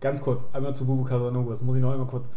[0.00, 2.30] ganz kurz, einmal zu Bubu Casanova, das muss ich noch einmal kurz.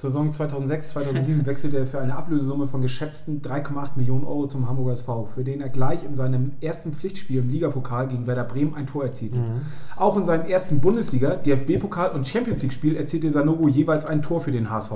[0.00, 4.66] Zur Saison 2006, 2007 wechselte er für eine Ablösesumme von geschätzten 3,8 Millionen Euro zum
[4.66, 8.74] Hamburger SV, für den er gleich in seinem ersten Pflichtspiel im Ligapokal gegen Werder Bremen
[8.74, 9.36] ein Tor erzielte.
[9.36, 9.60] Mhm.
[9.96, 14.52] Auch in seinem ersten Bundesliga, DFB-Pokal und Champions League-Spiel erzielte Sanogo jeweils ein Tor für
[14.52, 14.92] den HSV.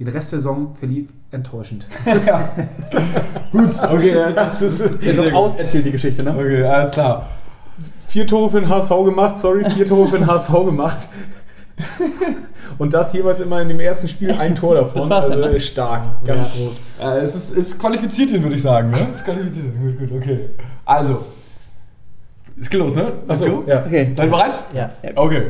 [0.00, 1.86] Den Rest der Saison verlief enttäuschend.
[2.26, 2.50] ja.
[3.52, 6.32] Gut, okay, das ist, ist, ist noch auserzählt, die Geschichte, ne?
[6.32, 7.28] Okay, alles klar.
[8.08, 11.08] Vier Tore für den HSV gemacht, sorry, vier Tore für den HSV gemacht.
[12.78, 15.02] Und das jeweils immer in dem ersten Spiel ein Tor davon.
[15.02, 15.60] Das war's dann, also ne?
[15.60, 16.64] stark, ganz ja.
[16.64, 16.76] groß.
[17.00, 18.90] Ja, es ist, ist qualifiziert ihn, würde ich sagen.
[18.90, 19.08] Ne?
[19.12, 20.40] Ist qualifiziert Gut, gut, okay.
[20.86, 21.26] Also.
[22.58, 23.12] Es geht los, ne?
[23.28, 23.84] Achso, ja.
[23.84, 24.10] Okay.
[24.14, 24.58] Seid ihr bereit?
[24.72, 24.90] Ja.
[25.14, 25.42] Okay.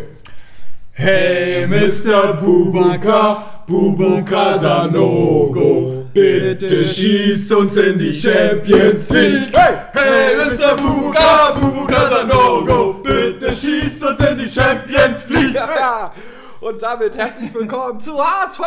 [0.92, 2.34] Hey, Mr.
[2.42, 9.52] Bubaka, Bubaka Sanogo, bitte schieß uns in die Champions League.
[9.52, 10.76] Hey, hey, Mr.
[10.76, 15.54] Bubaka, Bubaka Sanogo, bitte schieß uns in die Champions League.
[15.54, 16.12] Ja.
[16.60, 18.60] Und damit herzlich willkommen zu HSV!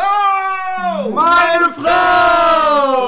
[1.10, 3.02] Meine Frau!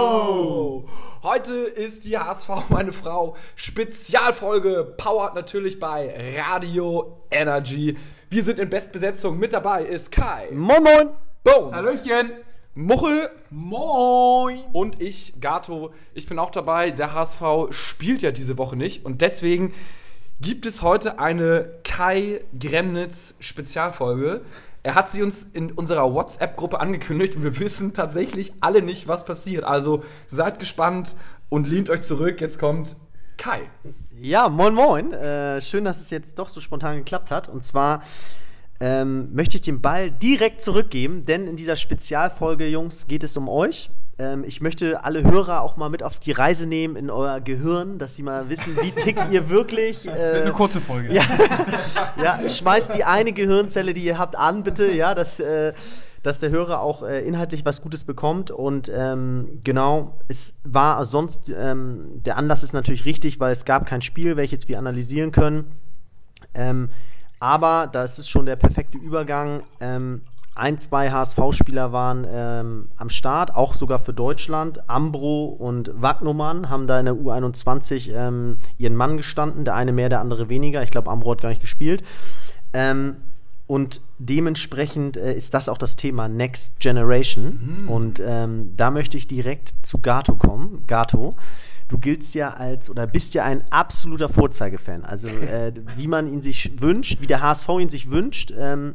[1.23, 7.97] Heute ist die HSV, meine Frau, Spezialfolge, powered natürlich bei Radio Energy.
[8.29, 9.39] Wir sind in Bestbesetzung.
[9.39, 10.49] Mit dabei ist Kai.
[10.53, 11.11] Moin, moin.
[11.45, 11.73] Bones.
[11.75, 12.33] Hallöchen.
[12.75, 13.31] Muchel.
[13.51, 14.59] Moin.
[14.73, 15.93] Und ich, Gato.
[16.13, 16.91] Ich bin auch dabei.
[16.91, 19.05] Der HSV spielt ja diese Woche nicht.
[19.05, 19.73] Und deswegen
[20.41, 24.41] gibt es heute eine Kai Gremnitz Spezialfolge.
[24.83, 29.25] Er hat sie uns in unserer WhatsApp-Gruppe angekündigt und wir wissen tatsächlich alle nicht, was
[29.25, 29.65] passiert.
[29.65, 31.15] Also seid gespannt
[31.49, 32.41] und lehnt euch zurück.
[32.41, 32.97] Jetzt kommt
[33.39, 33.63] Kai.
[34.11, 35.13] Ja, moin moin.
[35.13, 37.49] Äh, schön, dass es jetzt doch so spontan geklappt hat.
[37.49, 38.03] Und zwar
[38.81, 43.49] ähm, möchte ich den Ball direkt zurückgeben, denn in dieser Spezialfolge, Jungs, geht es um
[43.49, 43.91] euch.
[44.19, 47.99] Ähm, ich möchte alle Hörer auch mal mit auf die Reise nehmen in euer Gehirn,
[47.99, 50.07] dass sie mal wissen, wie tickt ihr wirklich.
[50.07, 51.13] Äh, eine kurze Folge.
[51.13, 51.23] Ja,
[52.23, 55.73] ja, schmeißt die eine Gehirnzelle, die ihr habt, an, bitte, ja, dass, äh,
[56.23, 58.51] dass der Hörer auch äh, inhaltlich was Gutes bekommt.
[58.51, 63.87] Und ähm, genau, es war sonst, ähm, der Anlass ist natürlich richtig, weil es gab
[63.87, 65.73] kein Spiel, welches wir analysieren können.
[66.55, 66.91] Ähm,
[67.45, 69.65] aber das ist schon der perfekte Übergang.
[69.79, 70.23] Ähm,
[70.55, 74.89] ein, zwei HSV-Spieler waren ähm, am Start, auch sogar für Deutschland.
[74.89, 79.67] Ambro und Wagnumann haben da in der U21 ähm, ihren Mann gestanden.
[79.67, 80.83] Der eine mehr, der andere weniger.
[80.83, 82.03] Ich glaube, Ambro hat gar nicht gespielt.
[82.73, 83.17] Ähm,
[83.67, 87.83] und dementsprechend äh, ist das auch das Thema Next Generation.
[87.83, 87.89] Mhm.
[87.91, 90.83] Und ähm, da möchte ich direkt zu Gato kommen.
[90.87, 91.35] Gato,
[91.89, 95.05] du giltst ja als oder bist ja ein absoluter Vorzeigefan.
[95.05, 98.53] Also äh, wie man ihn sich wünscht, wie der HSV ihn sich wünscht.
[98.57, 98.95] Ähm,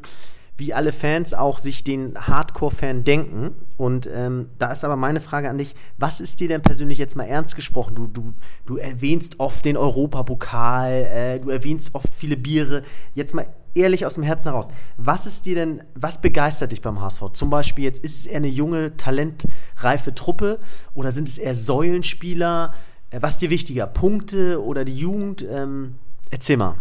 [0.59, 3.55] wie alle Fans auch sich den Hardcore-Fan denken.
[3.77, 7.15] Und ähm, da ist aber meine Frage an dich: Was ist dir denn persönlich jetzt
[7.15, 7.95] mal ernst gesprochen?
[7.95, 8.33] Du, du,
[8.65, 12.83] du erwähnst oft den Europapokal, äh, du erwähnst oft viele Biere.
[13.13, 17.01] Jetzt mal ehrlich aus dem Herzen heraus: Was ist dir denn, was begeistert dich beim
[17.01, 17.31] HSV?
[17.33, 20.59] Zum Beispiel jetzt, ist es eher eine junge, talentreife Truppe
[20.93, 22.73] oder sind es eher Säulenspieler?
[23.09, 23.87] Äh, was ist dir wichtiger?
[23.87, 25.45] Punkte oder die Jugend?
[25.49, 25.95] Ähm,
[26.31, 26.75] erzähl mal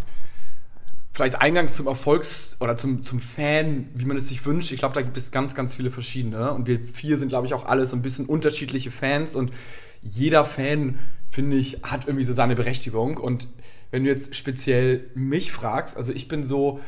[1.18, 4.70] vielleicht eingangs zum Erfolgs- oder zum, zum Fan, wie man es sich wünscht.
[4.70, 6.52] Ich glaube, da gibt es ganz, ganz viele verschiedene.
[6.52, 9.34] Und wir vier sind, glaube ich, auch alle so ein bisschen unterschiedliche Fans.
[9.34, 9.52] Und
[10.00, 13.16] jeder Fan, finde ich, hat irgendwie so seine Berechtigung.
[13.16, 13.48] Und
[13.90, 16.80] wenn du jetzt speziell mich fragst, also ich bin so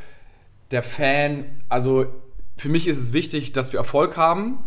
[0.71, 2.07] der Fan, also
[2.57, 4.65] für mich ist es wichtig, dass wir Erfolg haben.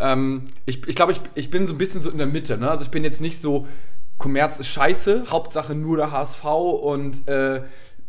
[0.00, 2.58] Ähm, ich ich glaube, ich, ich bin so ein bisschen so in der Mitte.
[2.58, 2.70] Ne?
[2.70, 3.66] Also ich bin jetzt nicht so,
[4.18, 7.62] Kommerz ist scheiße, Hauptsache nur der HSV und äh,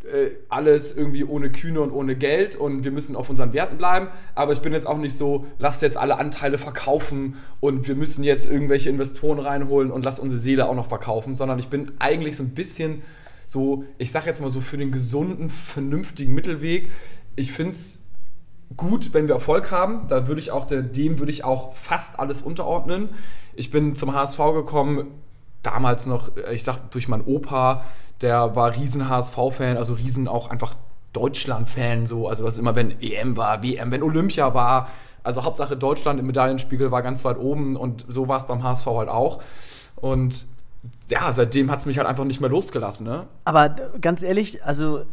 [0.04, 4.08] äh, alles irgendwie ohne Kühne und ohne Geld und wir müssen auf unseren Werten bleiben.
[4.36, 8.24] Aber ich bin jetzt auch nicht so, lasst jetzt alle Anteile verkaufen und wir müssen
[8.24, 12.36] jetzt irgendwelche Investoren reinholen und lasst unsere Seele auch noch verkaufen, sondern ich bin eigentlich
[12.36, 13.04] so ein bisschen
[13.52, 16.90] so, ich sag jetzt mal so für den gesunden, vernünftigen Mittelweg.
[17.36, 18.00] Ich finde es
[18.78, 20.08] gut, wenn wir Erfolg haben.
[20.08, 23.10] Da würde ich auch, dem würde ich auch fast alles unterordnen.
[23.54, 25.08] Ich bin zum HSV gekommen,
[25.64, 27.84] damals noch, ich sag durch meinen Opa,
[28.22, 30.76] der war riesen HSV-Fan, also riesen auch einfach
[31.12, 34.88] Deutschland-Fan, so, also was immer, wenn EM war, WM, wenn Olympia war,
[35.24, 38.86] also Hauptsache Deutschland im Medaillenspiegel war ganz weit oben und so war es beim HSV
[38.86, 39.44] halt auch.
[39.98, 40.46] Und
[41.10, 43.28] ja, seitdem hat es mich halt einfach nicht mehr losgelassen, ne?
[43.46, 43.70] Aber
[44.00, 45.04] ganz ehrlich, also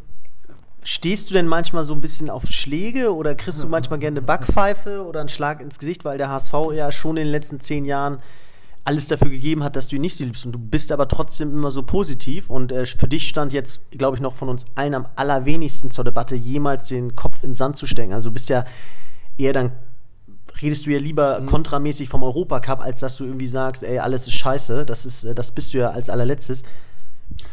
[0.84, 4.26] Stehst du denn manchmal so ein bisschen auf Schläge oder kriegst du manchmal gerne eine
[4.26, 7.84] Backpfeife oder einen Schlag ins Gesicht, weil der HSV ja schon in den letzten zehn
[7.84, 8.20] Jahren
[8.84, 10.46] alles dafür gegeben hat, dass du ihn nicht liebst.
[10.46, 12.48] Und du bist aber trotzdem immer so positiv.
[12.48, 16.04] Und äh, für dich stand jetzt, glaube ich, noch von uns allen am allerwenigsten zur
[16.04, 18.14] Debatte, jemals den Kopf in den Sand zu stecken.
[18.14, 18.64] Also du bist ja
[19.36, 19.72] eher dann,
[20.60, 21.46] redest du ja lieber mhm.
[21.46, 24.84] kontramäßig vom Europacup, als dass du irgendwie sagst, ey, alles ist scheiße.
[24.84, 26.62] Das, ist, äh, das bist du ja als allerletztes.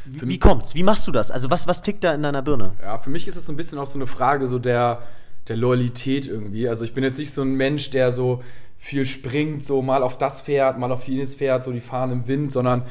[0.05, 0.73] Wie, wie kommt's?
[0.75, 1.31] Wie machst du das?
[1.31, 2.73] Also was, was tickt da in deiner Birne?
[2.81, 5.01] Ja, für mich ist es so ein bisschen auch so eine Frage so der
[5.47, 6.67] der Loyalität irgendwie.
[6.67, 8.41] Also ich bin jetzt nicht so ein Mensch, der so
[8.77, 12.27] viel springt, so mal auf das Pferd, mal auf jenes Pferd, so die fahren im
[12.27, 12.83] Wind, sondern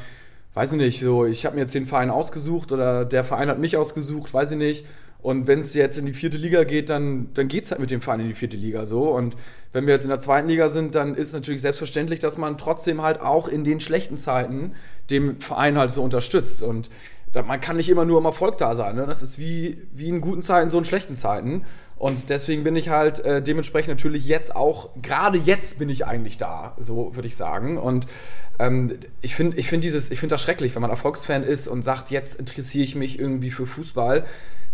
[0.53, 3.59] weiß ich nicht, so ich habe mir jetzt den Verein ausgesucht oder der Verein hat
[3.59, 4.85] mich ausgesucht, weiß ich nicht.
[5.25, 7.89] Und wenn es jetzt in die vierte Liga geht, dann, dann geht es halt mit
[7.89, 9.09] dem Verein in die vierte Liga so.
[9.09, 9.35] Und
[9.73, 13.01] wenn wir jetzt in der zweiten Liga sind, dann ist natürlich selbstverständlich, dass man trotzdem
[13.01, 14.73] halt auch in den schlechten Zeiten
[15.09, 16.61] dem Verein halt so unterstützt.
[16.61, 16.91] Und
[17.33, 18.97] man kann nicht immer nur im Erfolg da sein.
[18.97, 19.07] Ne?
[19.07, 21.65] Das ist wie, wie in guten Zeiten, so in schlechten Zeiten.
[21.97, 26.37] Und deswegen bin ich halt äh, dementsprechend natürlich jetzt auch, gerade jetzt bin ich eigentlich
[26.37, 27.79] da, so würde ich sagen.
[27.79, 28.05] Und
[28.59, 31.81] ähm, ich finde ich find dieses, ich finde das schrecklich, wenn man Erfolgsfan ist und
[31.81, 34.23] sagt, jetzt interessiere ich mich irgendwie für Fußball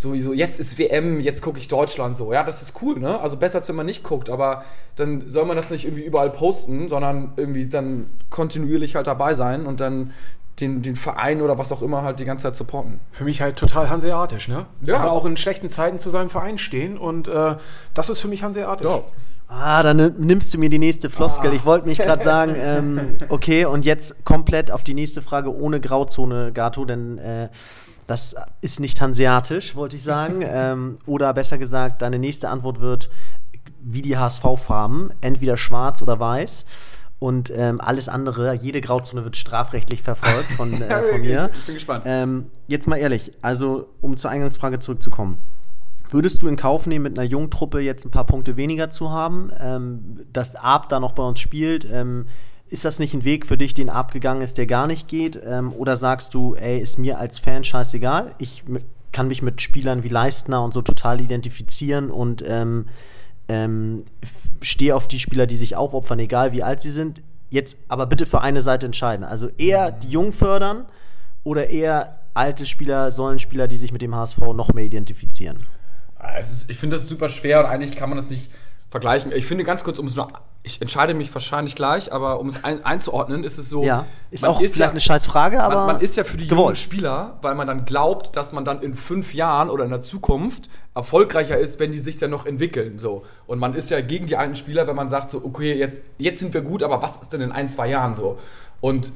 [0.02, 2.34] sowieso, jetzt ist WM, jetzt gucke ich Deutschland so.
[2.34, 3.20] Ja, das ist cool, ne?
[3.20, 4.64] Also besser, als wenn man nicht guckt, aber
[4.96, 9.66] dann soll man das nicht irgendwie überall posten, sondern irgendwie dann kontinuierlich halt dabei sein
[9.66, 10.12] und dann
[10.60, 13.00] den, den Verein oder was auch immer halt die ganze Zeit supporten.
[13.12, 14.66] Für mich halt total hanseatisch, ne?
[14.82, 14.96] Ja.
[14.96, 17.56] Also auch in schlechten Zeiten zu seinem Verein stehen und äh,
[17.94, 18.86] das ist für mich hanseatisch.
[18.88, 19.04] Ja.
[19.48, 21.54] Ah, dann nimm- nimmst du mir die nächste Floskel.
[21.54, 25.80] Ich wollte mich gerade sagen, ähm, okay, und jetzt komplett auf die nächste Frage ohne
[25.82, 27.50] Grauzone, Gato, denn äh,
[28.12, 30.42] das ist nicht hanseatisch, wollte ich sagen.
[30.46, 33.10] ähm, oder besser gesagt, deine nächste Antwort wird
[33.82, 36.66] wie die HSV-Farben, entweder schwarz oder weiß.
[37.20, 41.52] Und ähm, alles andere, jede Grauzone wird strafrechtlich verfolgt von, äh, von mir.
[41.54, 42.04] Ich bin gespannt.
[42.06, 45.38] Ähm, jetzt mal ehrlich, also um zur Eingangsfrage zurückzukommen.
[46.10, 49.12] Würdest du in Kauf nehmen, mit einer jungen Truppe jetzt ein paar Punkte weniger zu
[49.12, 51.88] haben, ähm, dass Arp da noch bei uns spielt?
[52.72, 55.38] Ist das nicht ein Weg für dich, den Arp gegangen ist, der gar nicht geht?
[55.46, 58.34] Ähm, oder sagst du, ey, ist mir als Fan scheißegal?
[58.38, 58.64] Ich
[59.12, 62.86] kann mich mit Spielern wie Leistner und so total identifizieren und ähm,
[63.50, 64.06] ähm,
[64.62, 67.22] stehe auf die Spieler, die sich aufopfern, egal wie alt sie sind.
[67.50, 69.26] Jetzt aber bitte für eine Seite entscheiden.
[69.26, 70.86] Also eher die Jungen fördern
[71.44, 75.58] oder eher alte Spieler, Säulenspieler, die sich mit dem HSV noch mehr identifizieren.
[76.18, 78.50] Ah, ist, ich finde das super schwer und eigentlich kann man das nicht
[78.92, 79.32] vergleichen.
[79.32, 80.28] Ich finde ganz kurz, um es nur,
[80.64, 83.84] ich entscheide mich wahrscheinlich gleich, aber um es ein, einzuordnen, ist es so.
[83.84, 86.76] Ja, ist auch vielleicht eine scheiß Frage, aber man, man ist ja für die jungen.
[86.76, 90.70] Spieler, weil man dann glaubt, dass man dann in fünf Jahren oder in der Zukunft
[90.94, 93.00] erfolgreicher ist, wenn die sich dann noch entwickeln.
[93.00, 93.24] So.
[93.48, 96.42] Und man ist ja gegen die alten Spieler, wenn man sagt, so, okay, jetzt, jetzt
[96.42, 98.38] sind wir gut, aber was ist denn in ein, zwei Jahren so?
[98.82, 99.14] Und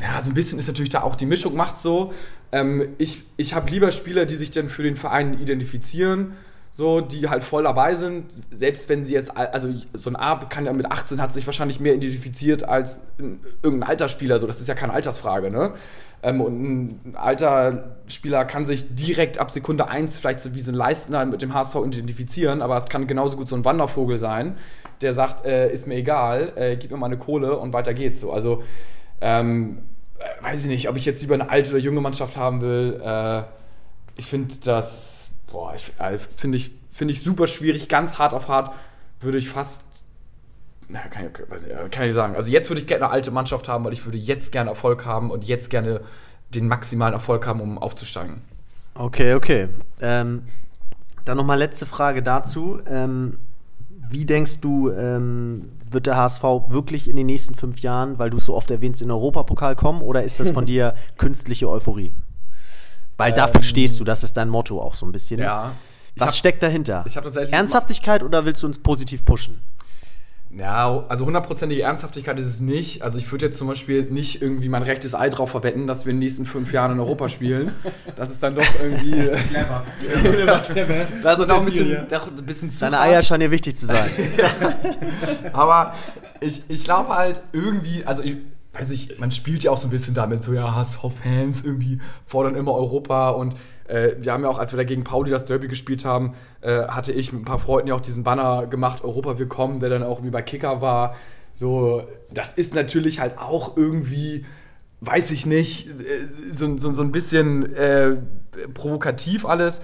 [0.00, 2.12] ja, so ein bisschen ist natürlich da auch die Mischung macht so.
[2.52, 6.34] Ähm, ich ich habe lieber Spieler, die sich dann für den Verein identifizieren,
[6.78, 10.48] so, die halt voll dabei sind, selbst wenn sie jetzt, al- also so ein Arp
[10.48, 14.46] kann ja mit 18 hat sich wahrscheinlich mehr identifiziert als ein, irgendein alter Spieler, so,
[14.46, 15.72] das ist ja keine Altersfrage, ne?
[16.22, 16.54] Ähm, und
[17.04, 21.26] ein alter Spieler kann sich direkt ab Sekunde 1 vielleicht so wie so ein Leistner
[21.26, 24.56] mit dem HSV identifizieren, aber es kann genauso gut so ein Wandervogel sein,
[25.00, 28.20] der sagt, äh, ist mir egal, äh, gib mir mal eine Kohle und weiter geht's
[28.20, 28.32] so.
[28.32, 28.62] Also,
[29.20, 29.78] ähm,
[30.20, 33.02] äh, weiß ich nicht, ob ich jetzt lieber eine alte oder junge Mannschaft haben will.
[33.04, 33.42] Äh,
[34.14, 35.17] ich finde das,
[35.50, 38.74] boah, ich, äh, finde ich, finde ich super schwierig, ganz hart auf hart
[39.20, 39.84] würde ich fast,
[40.88, 42.34] na, kann ich, weiß nicht, äh, kann ich sagen.
[42.36, 45.04] Also jetzt würde ich gerne eine alte Mannschaft haben, weil ich würde jetzt gerne Erfolg
[45.04, 46.00] haben und jetzt gerne
[46.54, 48.42] den maximalen Erfolg haben, um aufzusteigen.
[48.94, 49.68] Okay, okay.
[50.00, 50.42] Ähm,
[51.24, 52.80] dann nochmal letzte Frage dazu.
[52.86, 53.38] Ähm,
[54.10, 58.38] wie denkst du, ähm, wird der HSV wirklich in den nächsten fünf Jahren, weil du
[58.38, 62.12] es so oft erwähnst, in den Europapokal kommen oder ist das von dir künstliche Euphorie?
[63.18, 65.40] Weil dafür stehst du, das ist dein Motto auch so ein bisschen.
[65.40, 65.72] Ja.
[66.16, 67.04] Was hab- steckt dahinter?
[67.06, 69.60] ich hab tatsächlich- Ernsthaftigkeit oder willst du uns positiv pushen?
[70.50, 73.02] Ja, also hundertprozentige Ernsthaftigkeit ist es nicht.
[73.02, 76.10] Also ich würde jetzt zum Beispiel nicht irgendwie mein rechtes Ei drauf verwetten, dass wir
[76.10, 77.72] in den nächsten fünf Jahren in Europa spielen.
[78.16, 79.10] Das ist dann doch irgendwie.
[79.50, 79.84] Clever.
[81.22, 83.08] Das ist doch ein bisschen, doch ein bisschen zu Deine hart.
[83.08, 84.08] Eier scheinen dir wichtig zu sein.
[85.52, 85.94] Aber
[86.40, 88.36] ich, ich glaube halt irgendwie, also ich
[88.78, 92.54] weiß nicht, man spielt ja auch so ein bisschen damit, so ja, HSV-Fans irgendwie fordern
[92.54, 93.54] immer Europa und
[93.88, 96.82] äh, wir haben ja auch, als wir da gegen Pauli das Derby gespielt haben, äh,
[96.86, 100.02] hatte ich mit ein paar Freunden ja auch diesen Banner gemacht, Europa willkommen, der dann
[100.02, 101.16] auch wie bei Kicker war.
[101.52, 104.44] So, das ist natürlich halt auch irgendwie,
[105.00, 105.92] weiß ich nicht, äh,
[106.52, 108.16] so, so, so ein bisschen äh,
[108.74, 109.80] provokativ alles.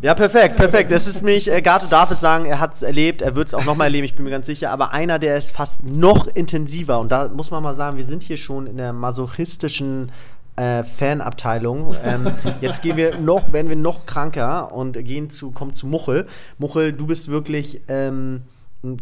[0.00, 0.92] Ja, perfekt, perfekt.
[0.92, 3.54] Das ist mich, äh, Gato darf es sagen, er hat es erlebt, er wird es
[3.54, 4.70] auch nochmal erleben, ich bin mir ganz sicher.
[4.70, 7.00] Aber einer, der ist fast noch intensiver.
[7.00, 10.12] Und da muss man mal sagen, wir sind hier schon in der masochistischen
[10.56, 11.94] äh, Fanabteilung.
[12.02, 16.26] Ähm, jetzt gehen wir noch, werden wir noch kranker und gehen zu, kommen zu Muchel.
[16.58, 18.42] Muchel, du bist wirklich ähm,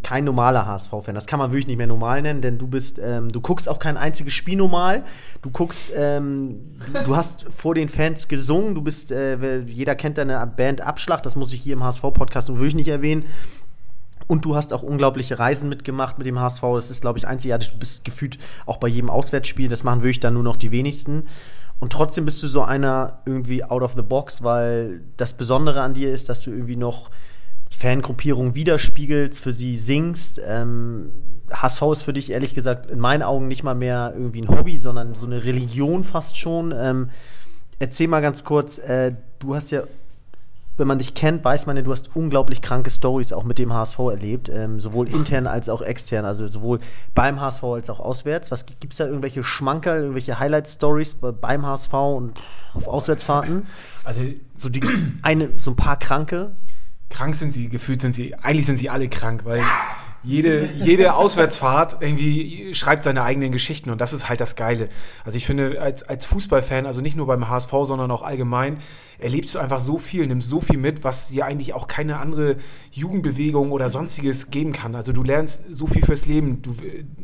[0.03, 1.15] kein normaler HSV-Fan.
[1.15, 3.79] Das kann man wirklich nicht mehr normal nennen, denn du bist, ähm, du guckst auch
[3.79, 5.03] kein einziges Spiel normal.
[5.41, 8.75] Du guckst, ähm, du, du hast vor den Fans gesungen.
[8.75, 11.23] Du bist, äh, jeder kennt deine Band Abschlag.
[11.23, 13.25] Das muss ich hier im HSV-Podcast wirklich nicht erwähnen.
[14.29, 16.61] Und du hast auch unglaubliche Reisen mitgemacht mit dem HSV.
[16.75, 17.71] Das ist, glaube ich, einzigartig.
[17.71, 19.69] Du bist gefühlt auch bei jedem Auswärtsspiel.
[19.69, 21.23] Das machen wirklich dann nur noch die wenigsten.
[21.79, 25.95] Und trotzdem bist du so einer irgendwie out of the box, weil das Besondere an
[25.95, 27.09] dir ist, dass du irgendwie noch
[27.75, 30.39] Fangruppierung widerspiegelst, für sie singst.
[30.45, 31.09] Ähm,
[31.49, 34.77] HSV ist für dich ehrlich gesagt in meinen Augen nicht mal mehr irgendwie ein Hobby,
[34.77, 36.71] sondern so eine Religion fast schon.
[36.77, 37.09] Ähm,
[37.79, 39.83] erzähl mal ganz kurz, äh, du hast ja,
[40.79, 43.73] wenn man dich kennt, weiß man ja, du hast unglaublich kranke Stories auch mit dem
[43.73, 46.79] HSV erlebt, ähm, sowohl intern als auch extern, also sowohl
[47.13, 48.51] beim HSV als auch auswärts.
[48.51, 52.39] Was gibt es da irgendwelche Schmankerl, irgendwelche Highlight-Stories beim HSV und
[52.73, 53.67] auf Auswärtsfahrten?
[54.03, 54.21] Also
[54.55, 54.81] So, die,
[55.21, 56.51] eine, so ein paar kranke.
[57.09, 59.63] krank sind sie, gefühlt sind sie, eigentlich sind sie alle krank, weil
[60.23, 64.89] jede, jede Auswärtsfahrt irgendwie schreibt seine eigenen Geschichten und das ist halt das Geile.
[65.23, 68.79] Also ich finde, als, als Fußballfan, also nicht nur beim HSV, sondern auch allgemein,
[69.17, 72.57] erlebst du einfach so viel, nimmst so viel mit, was dir eigentlich auch keine andere
[72.91, 74.95] Jugendbewegung oder sonstiges geben kann.
[74.95, 76.61] Also du lernst so viel fürs Leben.
[76.61, 76.75] Du,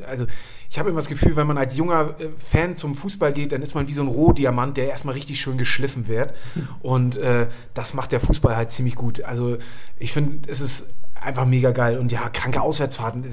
[0.05, 0.25] also
[0.69, 3.61] ich habe immer das Gefühl, wenn man als junger äh, Fan zum Fußball geht, dann
[3.61, 6.33] ist man wie so ein Rohdiamant, der erstmal richtig schön geschliffen wird.
[6.81, 9.23] Und äh, das macht der Fußball halt ziemlich gut.
[9.23, 9.57] Also
[9.97, 10.87] ich finde, es ist
[11.21, 11.97] einfach mega geil.
[11.97, 13.25] Und ja, kranke Auswärtsfahrten.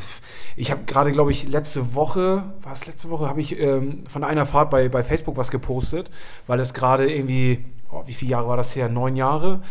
[0.56, 4.24] Ich habe gerade, glaube ich, letzte Woche, war es letzte Woche, habe ich ähm, von
[4.24, 6.10] einer Fahrt bei, bei Facebook was gepostet,
[6.46, 8.88] weil es gerade irgendwie, oh, wie viele Jahre war das her?
[8.88, 9.62] Neun Jahre.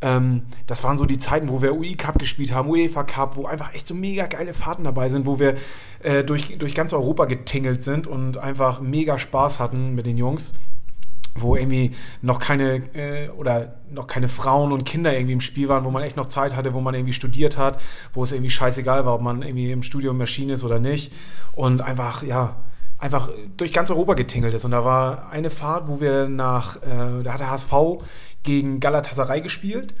[0.00, 3.46] Ähm, das waren so die Zeiten, wo wir UI Cup gespielt haben, UEFA Cup, wo
[3.46, 5.56] einfach echt so mega geile Fahrten dabei sind, wo wir
[6.02, 10.54] äh, durch, durch ganz Europa getingelt sind und einfach mega Spaß hatten mit den Jungs
[11.40, 11.92] wo irgendwie
[12.22, 16.02] noch keine äh, oder noch keine Frauen und Kinder irgendwie im Spiel waren, wo man
[16.02, 17.80] echt noch Zeit hatte, wo man irgendwie studiert hat,
[18.12, 21.12] wo es irgendwie scheißegal war, ob man irgendwie im Studium Maschine ist oder nicht.
[21.54, 22.56] Und einfach ja
[22.98, 24.64] einfach durch ganz Europa getingelt ist.
[24.64, 27.72] Und da war eine Fahrt, wo wir nach äh, da hat der HSV
[28.42, 29.94] gegen Galatasaray gespielt.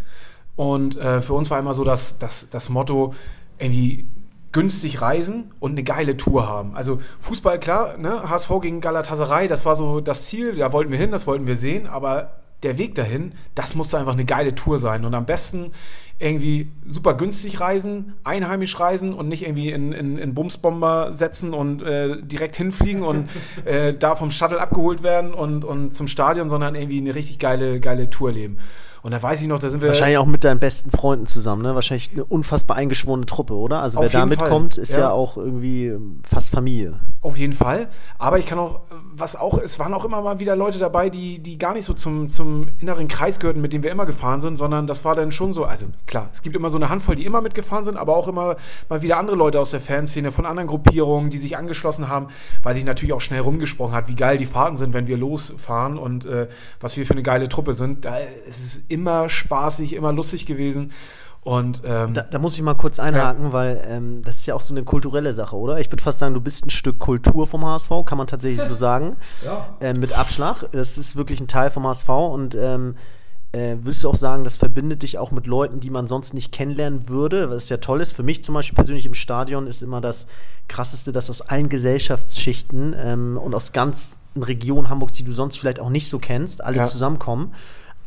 [0.56, 3.14] Und äh, für uns war immer so das, das, das Motto
[3.58, 4.08] irgendwie
[4.52, 6.74] günstig reisen und eine geile Tour haben.
[6.74, 8.28] Also Fußball, klar, ne?
[8.28, 11.56] HSV gegen Galatasaray, das war so das Ziel, da wollten wir hin, das wollten wir
[11.56, 15.04] sehen, aber der Weg dahin, das musste einfach eine geile Tour sein.
[15.04, 15.70] Und am besten
[16.18, 21.82] irgendwie super günstig reisen, einheimisch reisen und nicht irgendwie in, in, in Bumsbomber setzen und
[21.82, 23.30] äh, direkt hinfliegen und
[23.64, 27.78] äh, da vom Shuttle abgeholt werden und, und zum Stadion, sondern irgendwie eine richtig geile,
[27.78, 28.58] geile Tour leben.
[29.02, 29.88] Und da weiß ich noch, da sind wir.
[29.88, 31.74] Wahrscheinlich auch mit deinen besten Freunden zusammen, ne?
[31.74, 33.80] Wahrscheinlich eine unfassbar eingeschworene Truppe, oder?
[33.80, 35.00] Also wer da mitkommt, ist ja.
[35.00, 35.10] ja.
[35.10, 36.98] auch irgendwie ähm, fast Familie.
[37.20, 37.88] Auf jeden Fall.
[38.18, 38.80] Aber ich kann auch,
[39.12, 41.92] was auch, es waren auch immer mal wieder Leute dabei, die, die gar nicht so
[41.92, 45.32] zum, zum inneren Kreis gehörten, mit dem wir immer gefahren sind, sondern das war dann
[45.32, 48.16] schon so, also klar, es gibt immer so eine Handvoll, die immer mitgefahren sind, aber
[48.16, 48.56] auch immer
[48.88, 52.28] mal wieder andere Leute aus der Fanszene, von anderen Gruppierungen, die sich angeschlossen haben,
[52.62, 55.98] weil sich natürlich auch schnell rumgesprochen hat, wie geil die Fahrten sind, wenn wir losfahren
[55.98, 56.48] und äh,
[56.80, 58.04] was wir für eine geile Truppe sind.
[58.04, 60.92] Da ist es immer spaßig, immer lustig gewesen.
[61.42, 64.60] Und ähm, Da, da muss ich mal kurz einhaken, weil ähm, das ist ja auch
[64.60, 65.78] so eine kulturelle Sache, oder?
[65.80, 68.74] Ich würde fast sagen, du bist ein Stück Kultur vom HSV, kann man tatsächlich so
[68.88, 69.16] sagen.
[69.44, 69.76] Ja.
[69.80, 70.64] Ähm, mit Abschlag.
[70.72, 72.96] Das ist wirklich ein Teil vom HSV und ähm,
[73.52, 76.52] äh, würdest du auch sagen, das verbindet dich auch mit Leuten, die man sonst nicht
[76.52, 78.12] kennenlernen würde, was ja toll ist.
[78.12, 80.26] Für mich zum Beispiel persönlich im Stadion ist immer das
[80.66, 85.80] Krasseste, dass aus allen Gesellschaftsschichten ähm, und aus ganzen Regionen Hamburgs, die du sonst vielleicht
[85.80, 86.84] auch nicht so kennst, alle Ja.
[86.84, 87.54] zusammenkommen,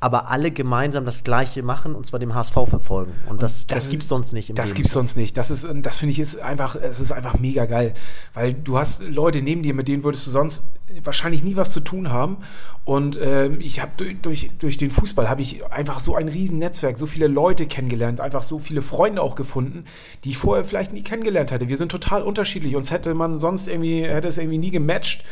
[0.01, 3.13] aber alle gemeinsam das Gleiche machen und zwar dem HSV verfolgen.
[3.29, 4.77] Und das, das, das gibt's sonst nicht im Das Leben.
[4.77, 5.37] gibt's sonst nicht.
[5.37, 7.93] Das ist, das finde ich ist einfach, es ist einfach mega geil,
[8.33, 10.63] weil du hast Leute neben dir, mit denen würdest du sonst
[11.03, 12.37] wahrscheinlich nie was zu tun haben.
[12.83, 16.57] Und ähm, ich habe durch, durch, durch den Fußball habe ich einfach so ein riesen
[16.57, 19.85] Netzwerk, so viele Leute kennengelernt, einfach so viele Freunde auch gefunden,
[20.23, 21.69] die ich vorher vielleicht nie kennengelernt hätte.
[21.69, 22.75] Wir sind total unterschiedlich.
[22.75, 25.23] Uns hätte man sonst irgendwie hätte es irgendwie nie gematcht.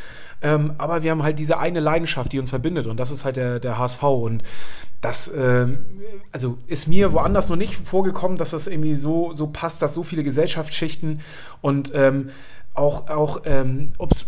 [0.41, 3.35] Ähm, aber wir haben halt diese eine Leidenschaft, die uns verbindet und das ist halt
[3.35, 4.43] der, der HSV und
[5.01, 5.85] das ähm,
[6.31, 10.03] also ist mir woanders noch nicht vorgekommen, dass das irgendwie so, so passt, dass so
[10.03, 11.21] viele Gesellschaftsschichten
[11.61, 12.29] und ähm,
[12.79, 14.25] auch, auch ähm, ob es äh,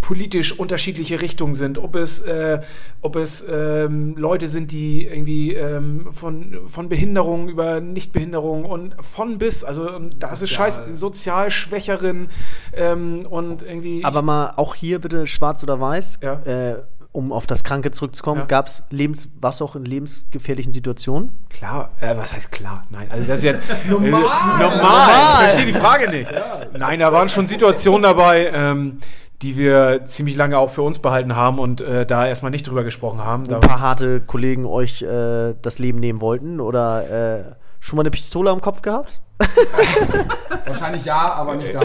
[0.00, 2.60] politisch unterschiedliche Richtungen sind, ob es, äh,
[3.02, 9.38] ob es ähm, Leute sind, die irgendwie ähm, von, von Behinderung über Nichtbehinderung und von
[9.38, 12.28] bis, also und das ist scheiß sozial Schwächeren
[12.72, 14.04] ähm, und irgendwie.
[14.04, 16.40] Aber mal auch hier bitte schwarz oder weiß, Ja.
[16.44, 16.76] äh,
[17.12, 18.46] um auf das Kranke zurückzukommen, Ja.
[18.46, 21.30] gab's Lebens, warst du auch in lebensgefährlichen Situationen?
[21.48, 22.84] Klar, äh, was heißt klar?
[22.90, 24.22] Nein, also das ist jetzt normal.
[24.22, 25.08] Äh, normal.
[25.10, 26.30] Ich verstehe die Frage nicht.
[26.78, 28.98] Nein, da waren schon Situationen dabei, ähm,
[29.42, 32.84] die wir ziemlich lange auch für uns behalten haben und äh, da erstmal nicht drüber
[32.84, 33.46] gesprochen haben.
[33.46, 37.44] Wo Da, ein paar harte Kollegen euch äh, das Leben nehmen wollten oder äh,
[37.80, 39.20] Schon mal eine Pistole am Kopf gehabt?
[40.66, 41.80] Wahrscheinlich ja, aber nicht da.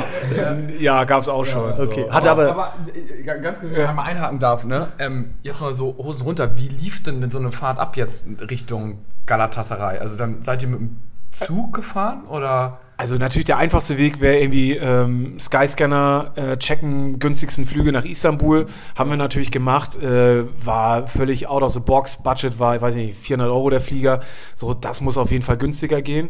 [0.78, 1.72] Ja, gab's auch schon.
[1.72, 2.06] Okay.
[2.08, 2.14] So.
[2.14, 4.88] Hatte aber, Aber äh, ganz kurz, wenn ich mal einhaken darf, ne?
[5.00, 6.58] Ähm, jetzt mal so Hosen runter.
[6.58, 10.00] Wie lief denn, denn so eine Fahrt ab jetzt Richtung Galatasaray?
[10.00, 10.98] Also dann seid ihr mit dem
[11.32, 12.80] Zug gefahren oder?
[12.98, 18.68] Also natürlich der einfachste Weg wäre irgendwie ähm, Skyscanner äh, checken, günstigsten Flüge nach Istanbul.
[18.96, 20.02] Haben wir natürlich gemacht.
[20.02, 22.18] Äh, war völlig out of the box.
[22.18, 24.22] Budget war, ich weiß nicht, 400 Euro der Flieger.
[24.54, 26.30] So, das muss auf jeden Fall günstiger gehen.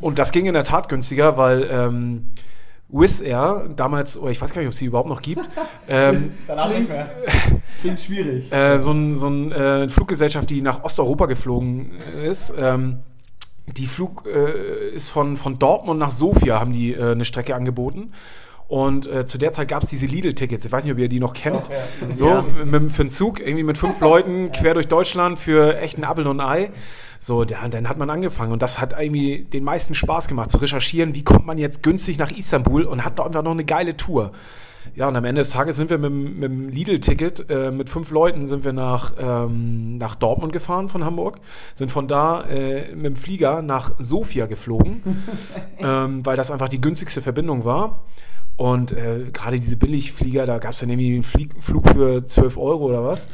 [0.00, 2.30] Und das ging in der Tat günstiger, weil ähm,
[2.88, 5.48] Wizz Air damals, oder ich weiß gar nicht, ob es sie überhaupt noch gibt,
[5.88, 6.32] ähm,
[7.80, 8.50] Klingt schwierig.
[8.52, 11.92] äh, so ein, so ein äh, Fluggesellschaft, die nach Osteuropa geflogen
[12.24, 12.52] ist.
[12.58, 12.98] Ähm,
[13.76, 18.12] die Flug äh, ist von, von Dortmund nach Sofia, haben die äh, eine Strecke angeboten.
[18.68, 20.64] Und äh, zu der Zeit gab es diese Lidl-Tickets.
[20.64, 21.62] Ich weiß nicht, ob ihr die noch kennt.
[22.14, 22.44] So, Ja.
[22.64, 26.26] mit, für einen Zug, irgendwie mit fünf Leuten quer durch Deutschland für echt ein Appel
[26.28, 26.70] und ein Ei.
[27.18, 30.56] So, ja, dann hat man angefangen und das hat irgendwie den meisten Spaß gemacht, zu
[30.58, 34.30] recherchieren, wie kommt man jetzt günstig nach Istanbul und hat einfach noch eine geile Tour.
[34.94, 37.88] Ja, und am Ende des Tages sind wir mit, dem- mit dem Lidl-Ticket, äh, mit
[37.88, 41.38] fünf Leuten sind wir nach, ähm, nach Dortmund gefahren von Hamburg,
[41.74, 45.02] sind von da äh, mit dem Flieger nach Sofia geflogen,
[45.78, 48.04] ähm, weil das einfach die günstigste Verbindung war.
[48.56, 52.58] Und äh, gerade diese Billigflieger, da gab es dann irgendwie einen Flieg Flug für 12
[52.58, 53.28] Euro oder was.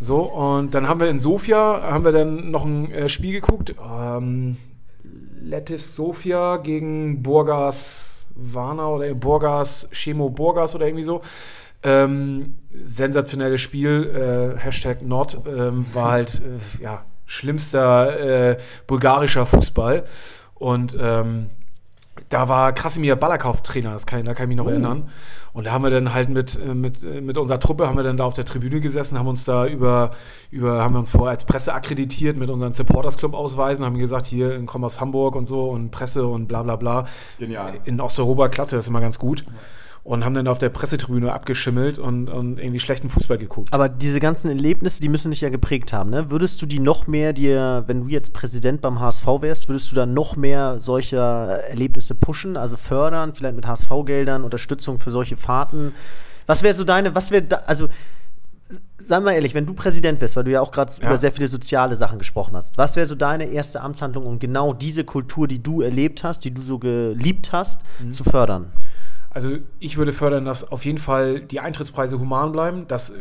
[0.00, 3.74] So, und dann haben wir in Sofia, haben wir dann noch ein äh, Spiel geguckt.
[3.80, 4.56] Ähm,
[5.40, 11.22] Letis Sofia gegen Burgas Varna oder Burgas, Chemo Burgas oder irgendwie so.
[11.82, 20.04] Ähm, sensationelles Spiel, äh, Hashtag Not, ähm, war halt, äh, ja, schlimmster äh, bulgarischer Fußball.
[20.54, 21.50] Und ähm,
[22.28, 25.10] da war Krasimir Balakov Trainer, das kann, da kann ich mich noch erinnern.
[25.52, 28.02] Und da haben wir dann halt mit, äh, mit, äh, mit unserer Truppe haben wir
[28.02, 30.10] dann da auf der Tribüne gesessen, haben uns da über,
[30.50, 34.26] über haben wir uns vorher als Presse akkreditiert mit unseren Supporters Club Ausweisen, haben gesagt,
[34.26, 37.06] hier, ich komme aus Hamburg und so und Presse und bla bla bla.
[37.38, 37.74] Genial.
[37.84, 39.44] In Osteuropa klappte das immer ganz gut.
[40.04, 43.72] Und haben dann auf der Pressetribüne abgeschimmelt und, und irgendwie schlechten Fußball geguckt.
[43.72, 46.30] aber diese ganzen Erlebnisse, die müssen dich ja geprägt haben, ne?
[46.30, 49.96] Würdest du die noch mehr dir, wenn du jetzt Präsident beim HSV wärst, würdest du
[49.96, 55.94] da noch mehr solcher Erlebnisse pushen, also fördern, vielleicht mit HSV-Geldern, Unterstützung für solche Fahrten?
[56.46, 57.88] Was wäre so deine, was wäre da, also
[58.98, 61.08] Sei mal ehrlich, wenn du Präsident wärst, weil du ja auch gerade Ja.
[61.08, 64.72] über sehr viele soziale Sachen gesprochen hast, was wäre so deine erste Amtshandlung, um genau
[64.72, 68.72] diese Kultur, die du erlebt hast, die du so geliebt hast, zu fördern?
[69.34, 73.14] Also ich würde fördern, dass auf jeden Fall die Eintrittspreise human bleiben, dass äh,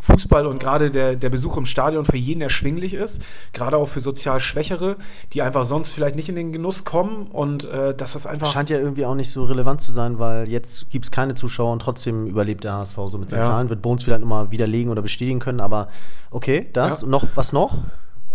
[0.00, 3.20] Fußball und gerade der, der Besuch im Stadion für jeden erschwinglich ist,
[3.52, 4.96] gerade auch für sozial Schwächere,
[5.34, 8.50] die einfach sonst vielleicht nicht in den Genuss kommen und äh, dass das einfach...
[8.50, 11.72] Scheint ja irgendwie auch nicht so relevant zu sein, weil jetzt gibt es keine Zuschauer
[11.72, 13.44] und trotzdem überlebt der HSV so mit seinen Ja.
[13.44, 13.68] Zahlen.
[13.68, 15.88] Wird Bones vielleicht nochmal widerlegen oder bestätigen können, aber
[16.30, 17.02] okay, das.
[17.02, 17.08] Ja.
[17.08, 17.78] Noch, was noch?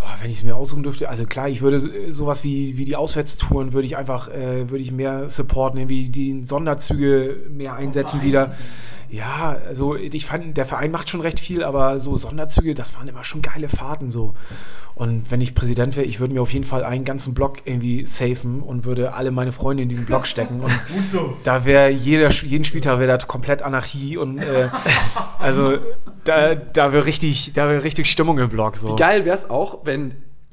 [0.03, 2.83] Boah, wenn ich es mir aussuchen dürfte, also klar, ich würde äh, sowas wie, wie
[2.83, 8.21] die Auswärtstouren würde ich einfach, äh, würde ich mehr supporten, irgendwie die Sonderzüge mehr einsetzen
[8.21, 8.53] wieder.
[9.09, 13.07] Ja, also ich fand, der Verein macht schon recht viel, aber so Sonderzüge, das waren
[13.07, 14.33] immer schon geile Fahrten so.
[14.95, 18.05] Und wenn ich Präsident wäre, ich würde mir auf jeden Fall einen ganzen Block irgendwie
[18.07, 20.61] safen und würde alle meine Freunde in diesen Block stecken.
[20.61, 20.71] Und
[21.43, 24.69] da wäre jeder, jeden Spieltag wäre da komplett Anarchie und äh,
[25.39, 25.77] also
[26.23, 28.89] da, da wäre richtig, da wäre richtig Stimmung im Block so.
[28.89, 29.92] Wie geil wäre es auch, wenn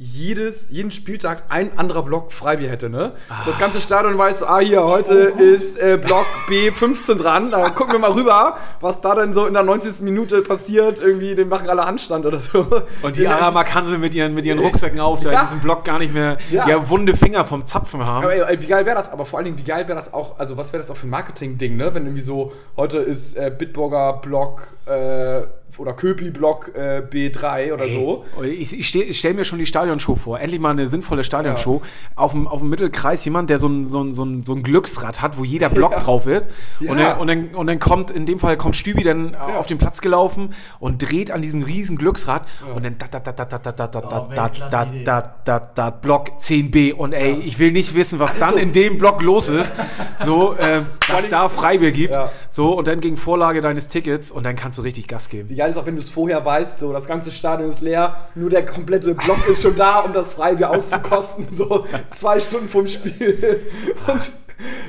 [0.03, 3.13] jedes, jeden Spieltag ein anderer Block Freibier hätte, ne?
[3.45, 7.51] Das ganze Stadion weiß, so, ah, hier, heute ist äh, Block B15 dran.
[7.51, 10.01] Da gucken wir mal rüber, was da denn so in der 90.
[10.01, 11.03] Minute passiert.
[11.03, 12.67] Irgendwie, den machen alle Handstand oder so.
[13.03, 13.63] Und die Araber
[13.99, 15.41] mit ihren, mit ihren Rucksäcken auf, da Ja.
[15.41, 16.65] in diesem Block gar nicht mehr, Ja.
[16.65, 18.25] die ja wunde Finger vom Zapfen haben.
[18.25, 19.13] Aber ey, wie geil wäre das?
[19.13, 21.09] Aber vor allen Dingen, wie geil wäre das auch, also was wäre das auch für
[21.09, 21.95] ein Marketing-Ding, ne?
[21.95, 25.43] Wenn irgendwie so, heute ist äh, Bitburger Block äh,
[25.79, 28.25] oder Köpi Block äh, B3 oder so.
[28.43, 30.41] Ich, ich, steh- ich stelle mir schon die Stadionshow vor.
[30.41, 31.83] Endlich mal eine sinnvolle Stadionshow.
[32.17, 34.63] Auf, dem, auf dem Mittelkreis jemand, der so ein, so, ein, so, ein, so ein
[34.63, 36.49] Glücksrad hat, wo jeder Block drauf ist.
[36.81, 37.11] Und, Ja.
[37.15, 39.79] dann, und, dann, und dann kommt, in dem Fall kommt Stübi dann äh, auf den
[39.79, 43.59] Platz gelaufen und dreht an diesem riesen Glücksrad und dann da, da, da, da, da,
[43.59, 46.93] da, da, da, da, da, da, da, da, da, Block 10b.
[46.95, 48.59] Und ey, ich will nicht wissen, was dann so.
[48.59, 49.75] in dem Block los ist.
[50.19, 52.15] So, äh, dass da Freibier gibt.
[52.15, 52.31] Ja.
[52.49, 55.55] So, und dann gegen Vorlage deines Tickets und dann kannst du richtig Gas geben.
[55.61, 58.49] Geil ist auch, wenn du es vorher weißt, so das ganze Stadion ist leer, nur
[58.49, 63.67] der komplette Block ist schon da, um das Freibier auszukosten, so zwei Stunden vorm Spiel.
[64.07, 64.31] Und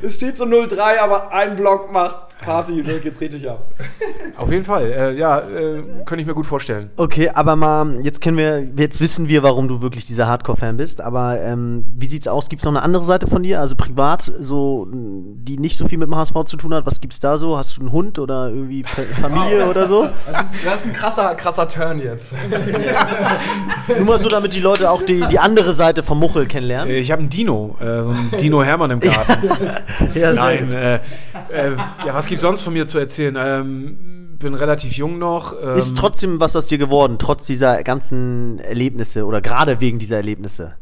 [0.02, 3.68] es steht so 0-3, aber ein Block macht Party, ne, geht's richtig ab.
[4.38, 6.90] Auf jeden Fall, äh, ja, äh, könnte ich mir gut vorstellen.
[6.98, 11.02] Okay, aber mal, jetzt kennen wir, jetzt wissen wir, warum du wirklich dieser Hardcore-Fan bist,
[11.02, 12.50] aber ähm, wie sieht's aus?
[12.50, 16.08] Gibt's noch eine andere Seite von dir, also privat, so, die nicht so viel mit
[16.08, 16.86] dem HSV zu tun hat?
[16.86, 17.58] Was gibt's da so?
[17.58, 20.08] Hast du einen Hund oder irgendwie Fa- Familie oder so?
[20.32, 22.36] Das ist, das ist ein krasser, krasser Turn jetzt.
[23.98, 26.90] Nur mal so, damit die Leute auch die, die andere Seite vom Muchel kennenlernen.
[26.94, 29.50] Äh, Ich habe einen Dino, äh, so einen Dino Hermann im Garten.
[30.16, 31.00] Ja, Nein, äh, äh,
[32.06, 33.36] ja, was gibt's sonst von mir zu erzählen?
[33.38, 35.54] Ähm, bin relativ jung noch.
[35.62, 40.16] Ähm, Ist trotzdem was aus dir geworden, trotz dieser ganzen Erlebnisse oder gerade wegen dieser
[40.16, 40.76] Erlebnisse.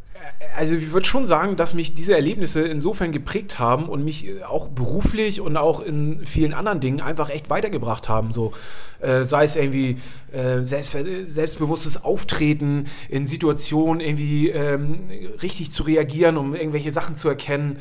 [0.55, 4.43] also ich würde schon sagen, dass mich diese Erlebnisse insofern geprägt haben und mich äh,
[4.43, 8.31] auch beruflich und auch in vielen anderen Dingen einfach echt weitergebracht haben.
[8.31, 8.53] So
[8.99, 9.97] äh, sei es irgendwie
[10.31, 15.09] äh, selbst, selbstbewusstes Auftreten in Situationen irgendwie ähm,
[15.41, 17.79] richtig zu reagieren, um irgendwelche Sachen zu erkennen.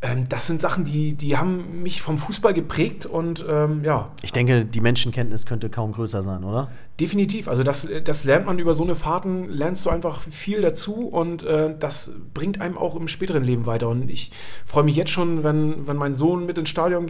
[0.00, 4.32] Ähm, das sind Sachen, die, die haben mich vom Fußball geprägt und ähm, ja, Ich
[4.32, 6.70] denke, die Menschenkenntnis könnte kaum größer sein, oder?
[7.00, 7.46] Definitiv.
[7.46, 11.44] Also das, das lernt man über so eine Fahrten, lernst du einfach viel dazu und
[11.44, 13.88] äh, das bringt einem auch im späteren Leben weiter.
[13.88, 14.32] Und ich
[14.66, 17.06] freue mich jetzt schon, wenn, wenn mein Sohn mit ins Stadion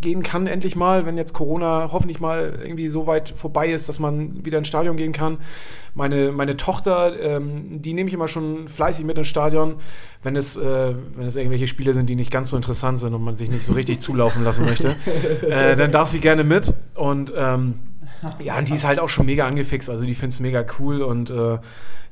[0.00, 4.00] gehen kann, endlich mal, wenn jetzt Corona hoffentlich mal irgendwie so weit vorbei ist, dass
[4.00, 5.38] man wieder ins Stadion gehen kann.
[5.94, 9.76] Meine, meine Tochter, ähm, die nehme ich immer schon fleißig mit ins Stadion,
[10.24, 13.22] wenn es, äh, wenn es irgendwelche Spiele sind, die nicht ganz so interessant sind und
[13.22, 14.96] man sich nicht so richtig zulaufen lassen möchte.
[15.48, 17.74] Äh, dann darf sie gerne mit und ähm,
[18.38, 21.02] ja, und die ist halt auch schon mega angefixt, also die findet es mega cool
[21.02, 21.58] und äh,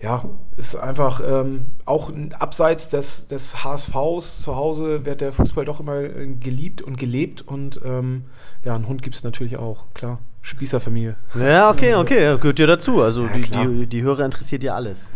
[0.01, 0.25] ja,
[0.57, 5.97] ist einfach ähm, auch abseits des, des HSVs zu Hause wird der Fußball doch immer
[5.97, 8.25] äh, geliebt und gelebt und ähm,
[8.65, 10.19] ja, einen Hund gibt es natürlich auch, klar.
[10.41, 11.17] Spießerfamilie.
[11.39, 13.03] Ja, okay, okay, gehört dir dazu.
[13.03, 15.11] Also Ja, die, die, die Hörer interessiert ja alles.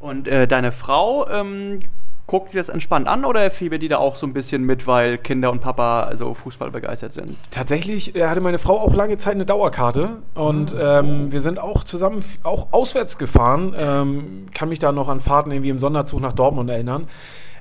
[0.00, 1.80] Und äh, deine Frau, ähm,
[2.26, 5.18] guckt dir das entspannt an oder fiebert die da auch so ein bisschen mit, weil
[5.18, 7.36] Kinder und Papa also Fußball begeistert sind?
[7.50, 11.84] Tatsächlich äh, hatte meine Frau auch lange Zeit eine Dauerkarte und ähm, wir sind auch
[11.84, 13.74] zusammen auch auswärts gefahren.
[13.78, 17.06] Ähm, kann mich da noch an Fahrten irgendwie im Sonderzug nach Dortmund erinnern.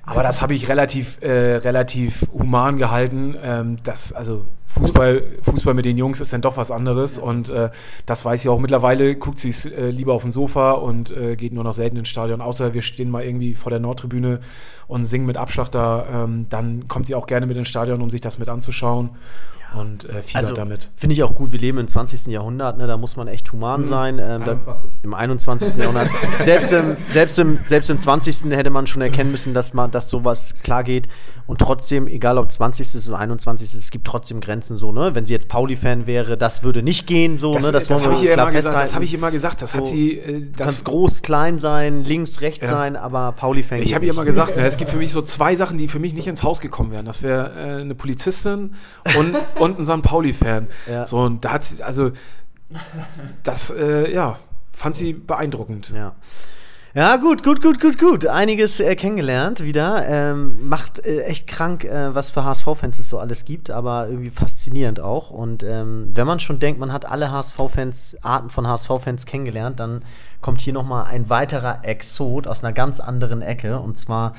[0.05, 3.35] Aber das habe ich relativ, äh, relativ human gehalten.
[3.41, 7.69] Ähm, das, also Fußball, Fußball mit den Jungs ist dann doch was anderes und äh,
[8.05, 9.15] das weiß sie auch mittlerweile.
[9.15, 12.09] Guckt sie es äh, lieber auf dem Sofa und äh, geht nur noch selten ins
[12.09, 12.41] Stadion.
[12.41, 14.41] Außer wir stehen mal irgendwie vor der Nordtribüne
[14.87, 16.25] und singen mit Abschlag da.
[16.25, 19.11] Ähm, dann kommt sie auch gerne mit ins Stadion, um sich das mit anzuschauen
[19.75, 20.89] und äh, fiebert Also damit.
[20.95, 22.27] finde ich auch gut, wir leben im 20.
[22.27, 24.19] Jahrhundert, ne, da muss man echt human sein.
[24.19, 24.89] Ähm, da, 21.
[25.03, 25.75] Im 21.
[25.75, 26.09] Jahrhundert.
[26.43, 28.51] Selbst im, selbst, im, selbst im 20.
[28.51, 31.07] hätte man schon erkennen müssen, dass, man, dass sowas klar geht.
[31.47, 33.07] Und trotzdem, egal ob 20.
[33.07, 33.73] oder 21.
[33.75, 35.13] es gibt trotzdem Grenzen so, ne?
[35.13, 37.71] Wenn sie jetzt Pauli-Fan wäre, das würde nicht gehen, so, Das, ne?
[37.71, 38.81] das, wollen habe wir ich ihr klar immer gesagt.
[38.81, 39.61] Das habe ich immer gesagt.
[39.61, 40.17] Das hat So, sie.
[40.17, 42.75] Äh, Du das, kannst groß, klein sein, links, rechts Ja.
[42.75, 45.55] sein, aber Pauli-Fan Ich habe ihr immer gesagt, ne, es gibt für mich so zwei
[45.55, 47.05] Sachen, die für mich nicht ins Haus gekommen wären.
[47.05, 48.73] Das wäre äh, eine Polizistin
[49.17, 50.01] und, und ein St.
[50.01, 50.67] Pauli-Fan.
[50.89, 51.05] Ja.
[51.05, 52.11] So, und da hat sie, also,
[53.43, 54.37] das, äh, ja,
[54.71, 55.91] fand sie beeindruckend.
[55.95, 56.15] Ja.
[56.97, 58.25] Ja, gut, gut, gut, gut, gut.
[58.25, 60.07] Einiges äh, kennengelernt wieder.
[60.07, 64.29] Ähm, macht äh, echt krank, äh, was für HSV-Fans es so alles gibt, aber irgendwie
[64.29, 65.29] faszinierend auch.
[65.29, 70.05] Und ähm, wenn man schon denkt, man hat alle HSV-Fans, Arten von HSV-Fans kennengelernt, dann
[70.39, 73.77] kommt hier nochmal ein weiterer Exot aus einer ganz anderen Ecke.
[73.79, 74.31] Und zwar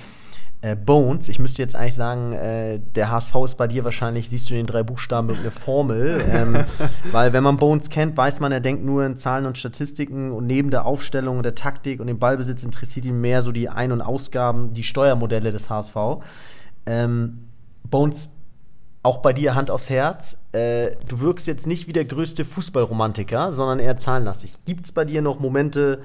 [0.62, 1.28] äh, Bones.
[1.28, 4.60] Ich müsste jetzt eigentlich sagen, äh, der HSV ist bei dir wahrscheinlich, siehst du in
[4.60, 6.24] den drei Buchstaben irgendeine Formel.
[6.30, 6.64] ähm,
[7.12, 10.46] weil wenn man Bones kennt, weiß man, er denkt nur in Zahlen und Statistiken und
[10.46, 13.92] neben der Aufstellung und der Taktik und dem Ballbesitz interessiert ihn mehr so die Ein-
[13.92, 15.96] und Ausgaben, die Steuermodelle des HSV.
[16.86, 17.48] Ähm,
[17.84, 18.30] Bones,
[19.02, 20.38] auch bei dir Hand aufs Herz.
[20.52, 24.54] Äh, du wirkst jetzt nicht wie der größte Fußballromantiker, sondern eher zahlenlastig.
[24.64, 26.00] Gibt es bei dir noch Momente,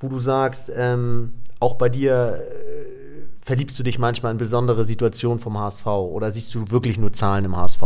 [0.00, 2.67] wo du sagst, ähm, auch bei dir äh,
[3.48, 7.46] verliebst du dich manchmal in besondere Situationen vom HSV oder siehst du wirklich nur Zahlen
[7.46, 7.82] im HSV?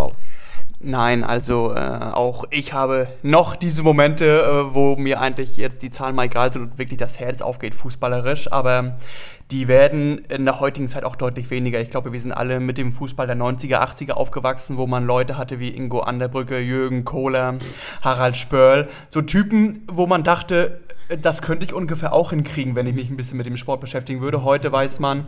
[0.80, 5.90] Nein, also äh, auch ich habe noch diese Momente, äh, wo mir eigentlich jetzt die
[5.90, 8.96] Zahlen mal egal sind und wirklich das Herz aufgeht, fußballerisch, aber
[9.52, 11.80] die werden in der heutigen Zeit auch deutlich weniger.
[11.80, 15.38] Ich glaube, wir sind alle mit dem Fußball der 90er, 80er aufgewachsen, wo man Leute
[15.38, 17.58] hatte wie Ingo Anderbrücke, Jürgen Kohler,
[18.00, 20.80] Harald Spörl, so Typen, wo man dachte,
[21.20, 24.20] das könnte ich ungefähr auch hinkriegen, wenn ich mich ein bisschen mit dem Sport beschäftigen
[24.20, 24.44] würde.
[24.44, 25.26] Heute weiß man,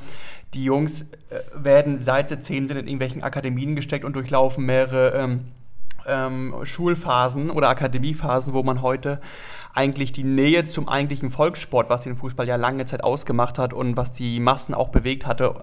[0.54, 5.12] die Jungs äh, werden seit sie zehn sind in irgendwelchen Akademien gesteckt und durchlaufen mehrere
[5.12, 5.40] ähm,
[6.06, 9.20] ähm, Schulphasen oder Akademiephasen, wo man heute
[9.72, 13.96] eigentlich die Nähe zum eigentlichen Volkssport, was den Fußball ja lange Zeit ausgemacht hat und
[13.96, 15.54] was die Massen auch bewegt hatte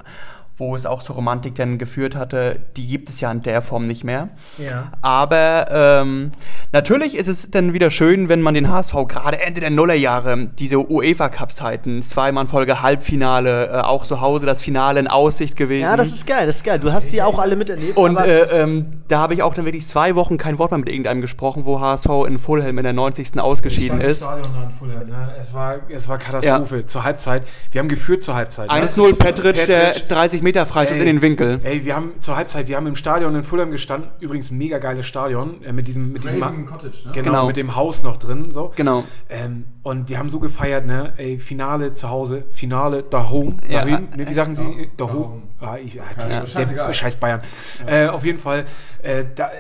[0.58, 3.88] wo es auch zur Romantik dann geführt hatte, die gibt es ja in der Form
[3.88, 4.30] nicht mehr.
[4.58, 4.92] Ja.
[5.02, 6.32] Aber ähm,
[6.72, 10.78] natürlich ist es dann wieder schön, wenn man den HSV gerade Ende der Nullerjahre, diese
[10.78, 15.84] UEFA-Cup-Zeiten, zweimal in Folge Halbfinale, äh, auch zu Hause das Finale in Aussicht gewesen.
[15.84, 16.80] Ja, das ist geil, das ist geil.
[16.80, 17.98] Du hast die auch alle miterlebt.
[17.98, 20.80] und aber- äh, ähm, da habe ich auch dann wirklich zwei Wochen kein Wort mehr
[20.80, 23.40] mit irgendeinem gesprochen, wo HSV in Fulham in der 90.
[23.40, 24.24] ausgeschieden im ist.
[24.24, 25.34] Stadion in Fulham, ne?
[25.40, 26.86] es, war, es war Katastrophe.
[26.86, 27.44] Zur Halbzeit.
[27.72, 28.70] Wir haben geführt zur Halbzeit.
[28.70, 28.74] ne?
[28.74, 30.08] 1-0 Petric, der Petric.
[30.10, 31.02] 30 Meter Freistoß Ey.
[31.02, 31.60] in den Winkel.
[31.64, 34.10] Ey, wir haben zur Halbzeit, wir haben im Stadion in Fulham gestanden.
[34.20, 37.12] Übrigens ein mega geiles Stadion äh, mit diesem, mit diesem Cottage, ne?
[37.14, 37.48] genau, Genau.
[37.48, 38.52] mit dem Haus noch drin.
[38.52, 38.72] So.
[38.76, 39.04] Genau.
[39.30, 41.14] Ähm, und wir haben so gefeiert, ne?
[41.18, 43.58] Ey, Finale zu Hause, Finale daheim.
[43.70, 43.86] Ja.
[43.86, 44.90] daheim ne, wie sagen Sie?
[44.98, 45.16] Daheim.
[45.18, 45.42] Daheim.
[45.60, 47.42] Ah, ich, ah, Ja, der, der Scheiß Bayern.
[47.86, 48.66] Äh, auf jeden Fall,
[49.04, 49.52] äh, da, äh,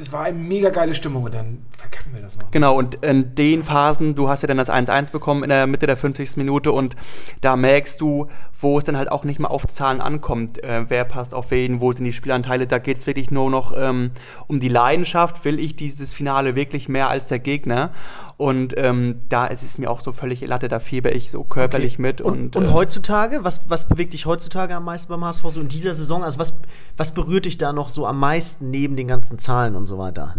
[0.00, 2.50] es war eine mega geile Stimmung und dann verkacken wir das noch.
[2.52, 5.86] Genau, und in den Phasen, du hast ja dann das 1-1 bekommen in der Mitte
[5.86, 6.36] der 50.
[6.36, 6.94] Minute und
[7.40, 8.28] da merkst du,
[8.60, 11.80] wo es dann halt auch nicht mehr auf Zahlen ankommt, äh, wer passt auf wen,
[11.80, 14.10] wo sind die Spielanteile, da geht es wirklich nur noch ähm,
[14.48, 17.92] um die Leidenschaft, will ich dieses Finale wirklich mehr als der Gegner
[18.38, 21.98] und ähm, da ist es mir auch so völlig Latte, da fieber ich so körperlich
[21.98, 22.20] mit.
[22.20, 25.60] Und, Und, und äh, heutzutage, was, was bewegt dich heutzutage am meisten beim HSV so
[25.60, 26.22] in dieser Saison?
[26.22, 26.54] Also was,
[26.96, 30.36] was berührt dich da noch so am meisten neben den ganzen Zahlen und so weiter?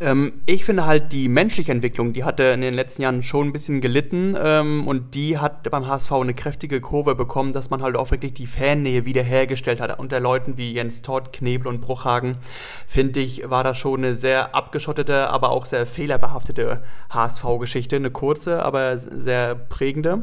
[0.00, 3.52] Ähm, ich finde halt die menschliche Entwicklung, die hatte in den letzten Jahren schon ein
[3.52, 7.96] bisschen gelitten ähm, und die hat beim HSV eine kräftige Kurve bekommen, dass man halt
[7.96, 9.98] auch wirklich die Fannähe wiederhergestellt hat.
[9.98, 12.36] Unter Leuten wie Jens Todd, Knebel und Bruchhagen,
[12.86, 17.96] finde ich, war das schon eine sehr abgeschottete, aber auch sehr fehlerbehaftete HSV-Geschichte.
[17.96, 20.20] Eine kurze, aber sehr prägende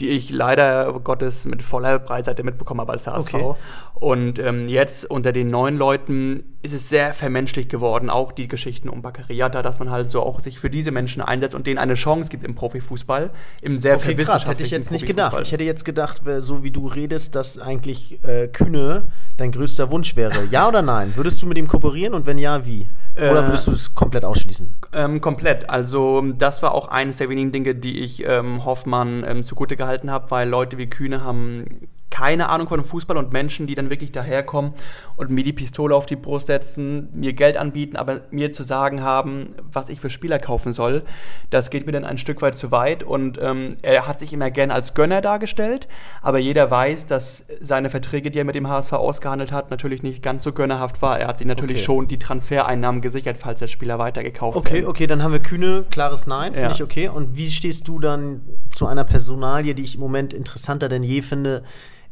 [0.00, 3.34] die ich leider Gottes mit voller Breitseite mitbekommen habe als HSV.
[3.34, 3.54] Okay.
[3.94, 8.88] Und ähm, jetzt unter den neuen Leuten ist es sehr vermenschlicht geworden, auch die Geschichten
[8.88, 11.94] um Bakariata, dass man halt so auch sich für diese Menschen einsetzt und denen eine
[11.94, 13.30] Chance gibt im Profifußball,
[13.60, 15.40] im sehr Okay, krass, hätte ich jetzt nicht gedacht.
[15.42, 20.14] Ich hätte jetzt gedacht, so wie du redest, dass eigentlich äh, Kühne dein größter Wunsch
[20.16, 20.46] wäre.
[20.50, 21.12] Ja oder nein?
[21.16, 22.86] Würdest du mit ihm kooperieren und wenn ja, wie?
[23.18, 24.74] Oder würdest du es komplett ausschließen?
[24.92, 25.68] Ähm, komplett.
[25.68, 30.10] Also das war auch eines der wenigen Dinge, die ich ähm, Hoffmann ähm, zugute gehalten
[30.10, 34.12] habe, weil Leute wie Kühne haben keine Ahnung von Fußball und Menschen, die dann wirklich
[34.12, 34.72] daherkommen
[35.16, 39.02] und mir die Pistole auf die Brust setzen, mir Geld anbieten, aber mir zu sagen
[39.02, 41.02] haben, was ich für Spieler kaufen soll,
[41.50, 43.02] das geht mir dann ein Stück weit zu weit.
[43.04, 45.86] Und ähm, er hat sich immer gern als Gönner dargestellt,
[46.22, 50.22] aber jeder weiß, dass seine Verträge, die er mit dem HSV ausgehandelt hat, natürlich nicht
[50.22, 51.18] ganz so gönnerhaft war.
[51.20, 51.84] Er hat sich natürlich Okay.
[51.84, 54.86] schon die Transfereinnahmen gesichert, falls der Spieler weitergekauft Okay, werden.
[54.86, 56.74] okay, dann haben wir Kühne, klares Nein, finde Ja.
[56.74, 57.08] ich okay.
[57.08, 58.40] Und wie stehst du dann
[58.70, 61.62] zu einer Personalie, die ich im Moment interessanter denn je finde?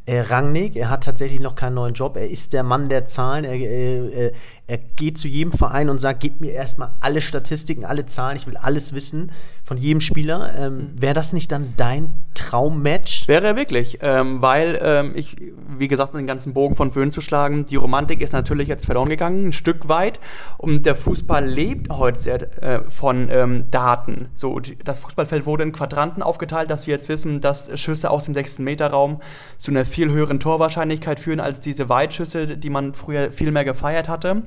[0.07, 2.15] Äh, Rangnick, er hat tatsächlich noch keinen neuen Job.
[2.15, 3.43] Er ist der Mann der Zahlen.
[3.43, 4.31] Er, äh, äh,
[4.65, 8.37] er geht zu jedem Verein und sagt: Gib mir erstmal alle Statistiken, alle Zahlen.
[8.37, 9.33] Ich will alles wissen
[9.65, 10.53] von jedem Spieler.
[10.57, 13.27] Ähm, Wäre das nicht dann dein Traummatch?
[13.27, 15.35] Wäre er wirklich, ähm, weil ähm, ich,
[15.77, 18.85] wie gesagt, um den ganzen Bogen von Föhn zu schlagen, die Romantik ist natürlich jetzt
[18.85, 20.21] verloren gegangen, ein Stück weit.
[20.57, 24.29] Und der Fußball lebt heute sehr äh, von ähm, Daten.
[24.35, 28.33] So, das Fußballfeld wurde in Quadranten aufgeteilt, dass wir jetzt wissen, dass Schüsse aus dem
[28.33, 28.59] 6.
[28.59, 29.19] Meter Raum
[29.57, 34.07] zu einer viel höheren Torwahrscheinlichkeit führen als diese Weitschüsse, die man früher viel mehr gefeiert
[34.07, 34.43] hatte.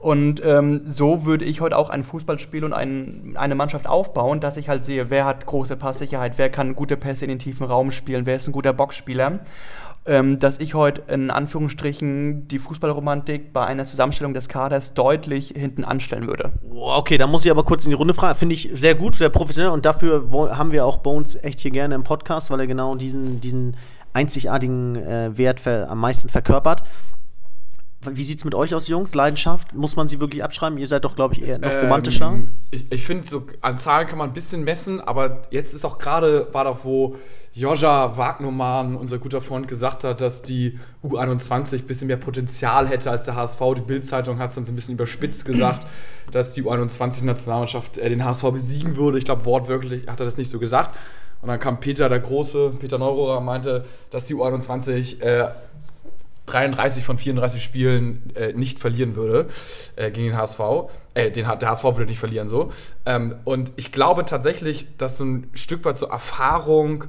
[0.00, 4.56] Und ähm, so würde ich heute auch ein Fußballspiel und ein, eine Mannschaft aufbauen, dass
[4.56, 7.92] ich halt sehe, wer hat große Passsicherheit, wer kann gute Pässe in den tiefen Raum
[7.92, 9.38] spielen, wer ist ein guter Boxspieler.
[10.06, 15.84] Ähm, dass ich heute in Anführungsstrichen die Fußballromantik bei einer Zusammenstellung des Kaders deutlich hinten
[15.84, 16.50] anstellen würde.
[16.70, 18.38] Okay, da muss ich aber kurz in die Runde fragen.
[18.38, 21.94] Finde ich sehr gut, sehr professionell und dafür haben wir auch Bones echt hier gerne
[21.94, 23.76] im Podcast, weil er genau diesen, diesen
[24.12, 26.82] einzigartigen äh, Wert am meisten verkörpert.
[28.06, 29.12] Wie sieht's mit euch aus, Jungs?
[29.14, 29.74] Leidenschaft?
[29.74, 30.78] Muss man sie wirklich abschreiben?
[30.78, 32.28] Ihr seid doch, glaube ich, eher noch romantischer.
[32.28, 35.84] Ähm, ich ich finde, so an Zahlen kann man ein bisschen messen, aber jetzt ist
[35.84, 37.16] auch gerade, war doch, wo
[37.54, 43.10] Joja Wagnumann, unser guter Freund, gesagt hat, dass die U21 ein bisschen mehr Potenzial hätte
[43.10, 43.60] als der HSV.
[43.76, 45.84] Die Bild-Zeitung hat es dann so ein bisschen überspitzt gesagt,
[46.30, 49.18] dass die U21-Nationalmannschaft äh, den HSV besiegen würde.
[49.18, 50.96] Ich glaube, wortwörtlich hat er das nicht so gesagt.
[51.40, 55.48] Und dann kam Peter, der Große, Peter Neurohrer, meinte, dass die U21 äh,
[56.46, 59.48] 33 von 34 Spielen äh, nicht verlieren würde
[59.96, 60.60] äh, gegen den HSV.
[61.14, 62.72] Äh, den, der HSV würde nicht verlieren so.
[63.06, 67.04] Ähm, und ich glaube tatsächlich, dass so ein Stück weit so Erfahrung,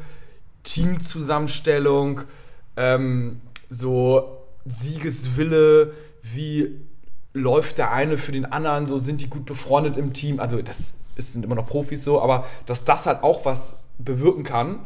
[0.63, 2.21] Teamzusammenstellung,
[2.75, 6.75] ähm, so Siegeswille, wie
[7.33, 10.39] läuft der eine für den anderen, so sind die gut befreundet im Team.
[10.39, 14.43] Also das ist, sind immer noch Profis so, aber dass das halt auch was bewirken
[14.43, 14.79] kann,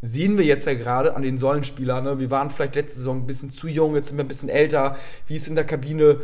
[0.00, 2.02] sehen wir jetzt ja gerade an den Säulenspielern.
[2.02, 2.18] Ne?
[2.18, 4.96] Wir waren vielleicht letzte Saison ein bisschen zu jung, jetzt sind wir ein bisschen älter.
[5.26, 6.20] Wie ist in der Kabine?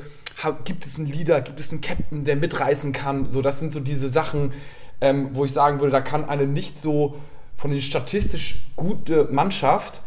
[0.64, 1.40] Gibt es einen Leader?
[1.40, 3.29] Gibt es einen Captain, der mitreißen kann?
[3.29, 4.53] So, das sind so diese Sachen.
[5.01, 7.16] ähm, wo ich sagen würde, da kann eine nicht so
[7.57, 10.03] von den statistisch gute Mannschaft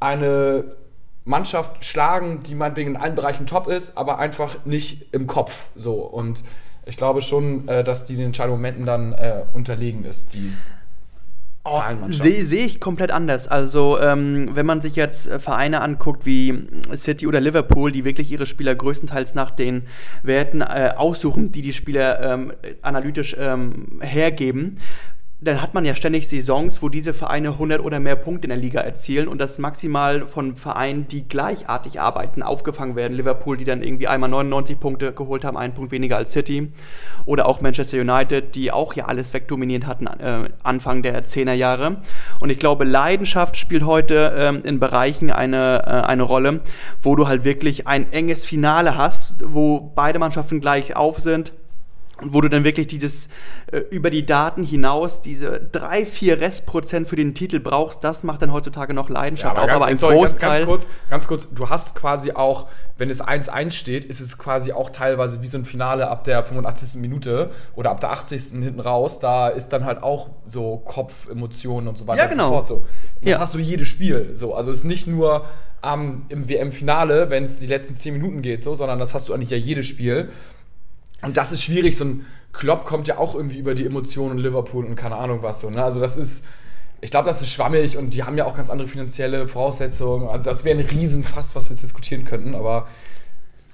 [0.00, 0.76] eine
[1.24, 5.68] Mannschaft schlagen, die meinetwegen in allen Bereichen top ist, aber einfach nicht im Kopf.
[5.74, 5.94] So.
[5.94, 6.44] Und
[6.84, 10.52] ich glaube schon, äh, dass die den entscheidenden Momenten dann äh, unterlegen ist, die
[11.70, 12.22] Zahlenmannschaft.
[12.22, 13.48] Sehe seh ich komplett anders.
[13.48, 18.30] Also, ähm, wenn man sich jetzt äh, Vereine anguckt wie City oder Liverpool, die wirklich
[18.30, 19.82] ihre Spieler größtenteils nach den
[20.22, 22.52] Werten äh, aussuchen, die die Spieler ähm,
[22.82, 24.78] analytisch ähm, hergeben,
[25.38, 28.58] dann hat man ja ständig Saisons, wo diese Vereine 100 oder mehr Punkte in der
[28.58, 33.14] Liga erzielen und das maximal von Vereinen, die gleichartig arbeiten, aufgefangen werden.
[33.14, 36.72] Liverpool, die dann irgendwie einmal 99 Punkte geholt haben, einen Punkt weniger als City.
[37.26, 41.98] Oder auch Manchester United, die auch ja alles wegdominiert hatten äh, Anfang der 10er Jahre.
[42.40, 46.62] Und ich glaube, Leidenschaft spielt heute ähm, in Bereichen eine, äh, eine Rolle,
[47.02, 51.52] wo du halt wirklich ein enges Finale hast, wo beide Mannschaften gleich auf sind
[52.22, 53.28] und wo du dann wirklich dieses
[53.70, 58.40] äh, über die Daten hinaus diese drei, vier Restprozent für den Titel brauchst, das macht
[58.42, 60.58] dann heutzutage noch Leidenschaft auf, aber ein sorry, ganz, Großteil.
[60.60, 64.72] ganz, kurz, ganz kurz, du hast quasi auch, wenn es 1-1 steht, ist es quasi
[64.72, 67.00] auch teilweise wie so ein Finale ab der 85.
[67.00, 68.42] Minute oder ab der 80.
[68.62, 69.18] hinten raus.
[69.18, 72.56] Da ist dann halt auch so Kopf, Emotionen und so weiter Ja, genau.
[72.58, 72.84] und so fort.
[72.84, 72.86] So.
[73.20, 73.38] Das Ja.
[73.40, 74.34] hast du jedes Spiel.
[74.34, 74.54] So.
[74.54, 75.44] Also es ist nicht nur
[75.82, 79.34] am im WM-Finale, wenn es die letzten 10 Minuten geht, so, sondern das hast du
[79.34, 80.30] eigentlich ja jedes Spiel.
[81.26, 81.96] Und das ist schwierig.
[81.96, 85.60] So ein Klopp kommt ja auch irgendwie über die Emotionen Liverpool und keine Ahnung was
[85.60, 85.68] so.
[85.68, 85.82] Ne?
[85.82, 86.44] Also das ist,
[87.00, 90.28] ich glaube, das ist schwammig und die haben ja auch ganz andere finanzielle Voraussetzungen.
[90.28, 92.54] Also das wäre ein Riesenfass, was wir jetzt diskutieren könnten.
[92.54, 92.86] Aber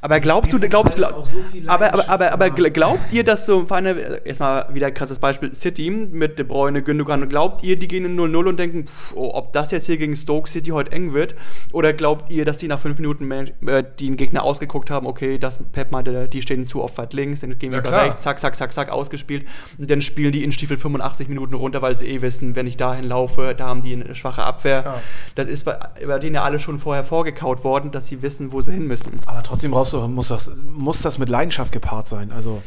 [0.05, 1.39] Aber glaubst du, glaubst, glaub, so
[1.69, 5.91] aber, aber, aber, aber glaubt ihr, dass so Vereine, erstmal wieder ein krasses Beispiel, City
[5.91, 9.53] mit De Bruyne, Gündogan, glaubt ihr, die gehen in 0-0 und denken, pff, oh, ob
[9.53, 11.37] das jetzt hier gegen Stoke City heute eng wird?
[11.71, 15.61] Oder glaubt ihr, dass die nach fünf Minuten äh, den Gegner ausgeguckt haben, okay, das
[15.71, 18.05] Pep meinte, die stehen zu oft weit links, dann gehen wir Ja, über klar.
[18.07, 19.47] rechts, zack, zack, zack, zack, ausgespielt.
[19.79, 22.77] Und dann spielen die in Stiefel 85 Minuten runter, weil sie eh wissen, wenn ich
[22.77, 24.83] dahin laufe, da haben die eine schwache Abwehr.
[24.85, 25.01] Ja.
[25.37, 28.61] Das ist bei, bei denen ja alle schon vorher vorgekaut worden, dass sie wissen, wo
[28.63, 29.13] sie hin müssen.
[29.27, 32.33] Aber trotzdem brauchst du, muss, das, muss das mit Leidenschaft gepaart sein.
[32.33, 32.63] Also,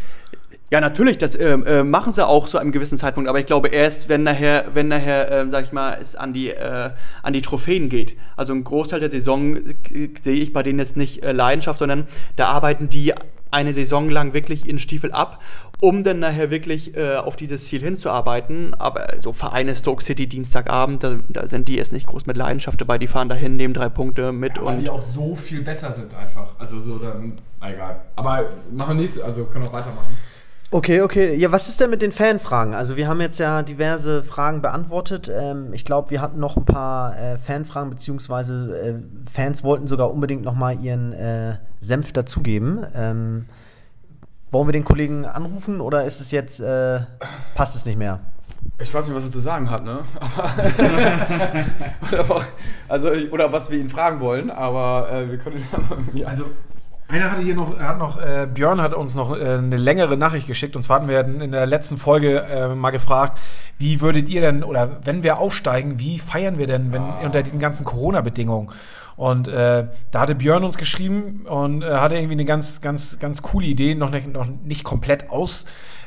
[0.71, 3.67] Ja, natürlich, das ähm, äh, machen sie auch zu einem gewissen Zeitpunkt, aber ich glaube
[3.67, 6.89] erst, wenn nachher, wenn nachher, ähm, sag ich mal, es an die, äh,
[7.21, 8.17] an die Trophäen geht.
[8.35, 12.07] Also ein Großteil der Saison äh, sehe ich bei denen jetzt nicht äh, Leidenschaft, sondern
[12.35, 13.13] da arbeiten die
[13.51, 15.39] eine Saison lang wirklich in Stiefel ab,
[15.81, 18.73] um dann nachher wirklich äh, auf dieses Ziel hinzuarbeiten.
[18.75, 22.79] Aber so Vereine Stoke City Dienstagabend, da, da sind die jetzt nicht groß mit Leidenschaft
[22.81, 22.97] dabei.
[22.97, 26.13] Die fahren dahin, nehmen drei Punkte mit weil und die auch so viel besser sind
[26.15, 26.51] einfach.
[26.57, 28.01] Also so dann, egal.
[28.15, 30.17] Aber machen wir nächste, also können wir auch weitermachen.
[30.71, 31.35] Okay, okay.
[31.35, 32.73] Ja, was ist denn mit den Fanfragen?
[32.73, 35.31] Also wir haben jetzt ja diverse Fragen beantwortet.
[35.33, 38.93] Ähm, ich glaube, wir hatten noch ein paar äh, Fanfragen, beziehungsweise äh,
[39.29, 42.85] Fans wollten sogar unbedingt noch mal ihren äh, Senf dazugeben.
[42.95, 43.45] Ähm,
[44.55, 47.01] wollen wir den Kollegen anrufen oder ist es jetzt, äh,
[47.55, 48.21] passt es nicht mehr?
[48.79, 49.99] Ich weiß nicht, was er zu sagen hat, ne?
[52.11, 52.41] oder,
[52.87, 56.25] also, oder was wir ihn fragen wollen, aber äh, wir können ihn ja mal irgendwie.
[56.25, 56.45] also
[57.07, 60.47] einer hatte hier noch, hat noch äh, Björn hat uns noch äh, eine längere Nachricht
[60.47, 60.75] geschickt.
[60.75, 63.37] Und zwar hatten wir in der letzten Folge äh, mal gefragt,
[63.77, 67.59] wie würdet ihr denn, oder wenn wir aufsteigen, wie feiern wir denn, wenn unter diesen
[67.59, 68.71] ganzen Corona-Bedingungen?
[69.17, 73.41] Und äh, da hatte Björn uns geschrieben und äh, hatte irgendwie eine ganz, ganz, ganz
[73.41, 75.65] coole Idee, noch nicht, noch nicht komplett ausformuliert,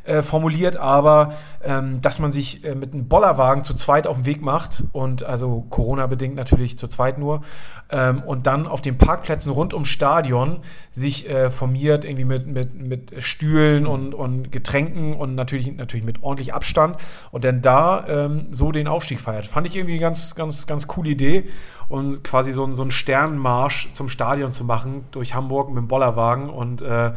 [0.09, 4.27] äh, formuliert, aber ähm, dass man sich äh, mit einem Bollerwagen zu zweit auf den
[4.27, 7.43] Weg macht und also Corona-bedingt natürlich zu zweit nur
[7.91, 10.61] ähm, und dann auf den Parkplätzen rund ums Stadion
[10.93, 16.23] sich äh, formiert, irgendwie mit, mit, mit Stühlen und, und Getränken und natürlich, natürlich mit
[16.23, 16.97] ordentlich Abstand
[17.31, 19.47] und dann da ähm, so den Aufstieg feiert.
[19.47, 21.45] Fand ich irgendwie ganz, ganz, ganz coole Idee
[21.89, 26.51] und quasi so, so einen Sternenmarsch zum Stadion zu machen durch Hamburg mit dem Bollerwagen
[26.51, 27.13] und äh,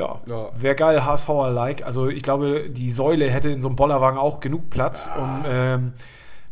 [0.00, 0.50] ja, Ja.
[0.54, 1.84] wäre geil, HSV-like.
[1.84, 5.92] Also ich glaube, die Säule hätte in so einem Bollerwagen auch genug Platz, um ähm,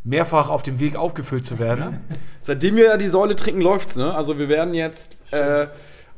[0.05, 1.99] mehrfach auf dem Weg aufgefüllt zu werden.
[2.41, 4.15] Seitdem wir die Säule trinken, läuft's, ne?
[4.15, 5.67] Also wir werden jetzt äh,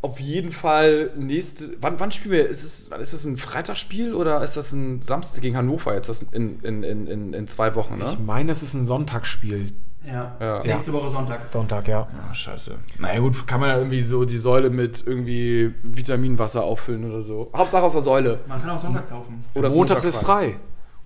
[0.03, 1.71] auf jeden Fall nächste.
[1.81, 2.49] Wann, wann spielen wir?
[2.49, 6.23] Ist es, ist es ein Freitagsspiel oder ist das ein Samstag gegen Hannover jetzt das
[6.23, 8.05] in, in, in, in, in zwei Wochen, ne?
[8.11, 9.73] Ich meine, es ist ein Sonntagsspiel.
[10.07, 10.37] Ja.
[10.41, 10.63] Ja.
[10.63, 11.47] nächste Woche Sonntag.
[11.47, 12.07] Sonntag, ja.
[12.31, 12.77] Ah, scheiße.
[12.99, 17.51] Naja, gut, kann man ja irgendwie so die Säule mit irgendwie Vitaminwasser auffüllen oder so.
[17.55, 18.41] Hauptsache aus der Säule.
[18.47, 19.45] Man kann auch sonntags laufen.
[19.55, 20.57] Oder Montag ist frei.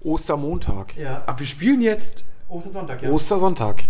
[0.01, 0.97] Ostermontag.
[0.97, 1.23] Ja.
[1.27, 2.25] Ach, wir spielen jetzt.
[2.49, 3.85] Ostersonntag, Ostersonntag.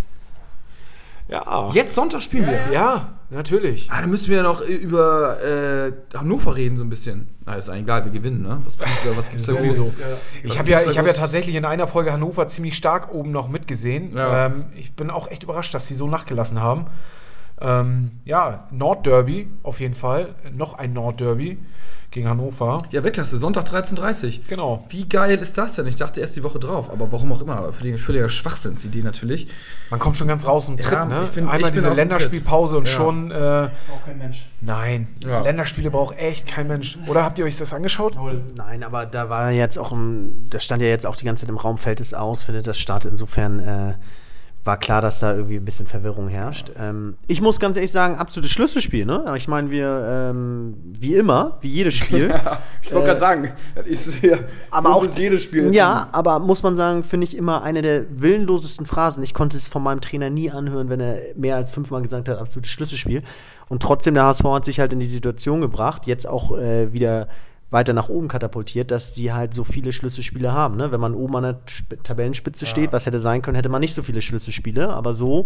[1.28, 1.70] Ja.
[1.72, 2.72] Jetzt Sonntag spielen wir.
[2.72, 3.88] Ja, natürlich.
[3.90, 7.28] Ah, dann müssen wir ja noch über äh, Hannover reden, so ein bisschen.
[7.46, 8.60] Na, ist eigentlich egal, wir gewinnen, ne?
[8.64, 9.84] Was, was gibt's da Sowieso.
[9.84, 9.94] groß?
[10.42, 13.48] Ich habe ja, ich hab ja tatsächlich in einer Folge Hannover ziemlich stark oben noch
[13.48, 14.14] mitgesehen.
[14.14, 14.46] Ja.
[14.46, 16.86] Ähm, ich bin auch echt überrascht, dass sie so nachgelassen haben.
[17.60, 20.34] Ähm, ja, Nordderby auf jeden Fall.
[20.52, 21.58] Noch ein Nordderby
[22.10, 22.82] gegen Hannover.
[22.90, 24.84] Ja, Weltklasse, Sonntag 13.30 Genau.
[24.88, 25.86] Wie geil ist das denn?
[25.86, 27.72] Ich dachte erst die Woche drauf, aber warum auch immer.
[27.72, 29.48] Völliger, völliger Schwachsinnsidee natürlich.
[29.90, 31.22] Man kommt schon ganz raus und Ja, Tritt, ne?
[31.24, 32.94] ich bin- Einmal ich bin diese Länderspielpause und Ja.
[32.94, 33.30] schon.
[33.32, 33.34] Äh,
[33.92, 34.46] Auch kein Mensch.
[34.60, 35.40] nein, Ja.
[35.40, 36.98] Länderspiele braucht echt kein Mensch.
[37.08, 38.16] Oder habt ihr euch das angeschaut?
[38.56, 41.50] Nein, aber da war jetzt auch im, da stand ja jetzt auch die ganze Zeit
[41.50, 43.04] im Raum, fällt es aus, findet das statt.
[43.06, 43.94] Insofern äh,
[44.64, 46.72] war klar, dass da irgendwie ein bisschen Verwirrung herrscht.
[46.78, 49.34] Ähm, ich muss ganz ehrlich sagen, absolutes Schlüsselspiel, ne?
[49.36, 52.34] Ich meine, wir, ähm, wie immer, wie jedes Spiel.
[52.82, 54.36] Ich wollte gerade sagen, das ist ja
[54.70, 55.74] aber auch ist jedes Spiel.
[55.74, 59.24] Ja, aber muss man sagen, finde ich immer eine der willenlosesten Phrasen.
[59.24, 62.38] Ich konnte es von meinem Trainer nie anhören, wenn er mehr als fünfmal gesagt hat,
[62.38, 63.22] absolutes Schlüsselspiel.
[63.68, 67.28] Und trotzdem, der HSV hat sich halt in die Situation gebracht, jetzt auch äh, wieder
[67.74, 70.76] weiter nach oben katapultiert, dass die halt so viele Schlüsselspiele haben.
[70.76, 70.90] Ne?
[70.92, 73.94] Wenn man oben an der Sp Tabellenspitze steht, was hätte sein können, hätte man nicht
[73.94, 74.88] so viele Schlüsselspiele.
[74.88, 75.44] Aber so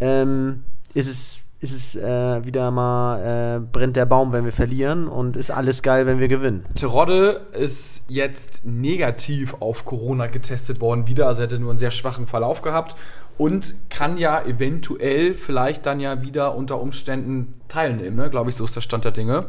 [0.00, 0.62] ähm,
[0.94, 5.36] ist es, ist es äh, wieder mal, äh, brennt der Baum, wenn wir verlieren und
[5.36, 6.64] ist alles geil, wenn wir gewinnen.
[6.74, 11.90] Terodde ist jetzt negativ auf Corona getestet worden wieder, also er hätte nur einen sehr
[11.90, 12.96] schwachen Verlauf gehabt
[13.38, 18.30] und kann ja eventuell vielleicht dann ja wieder unter Umständen teilnehmen, ne?
[18.30, 19.46] glaube ich, so ist der Stand der Dinge.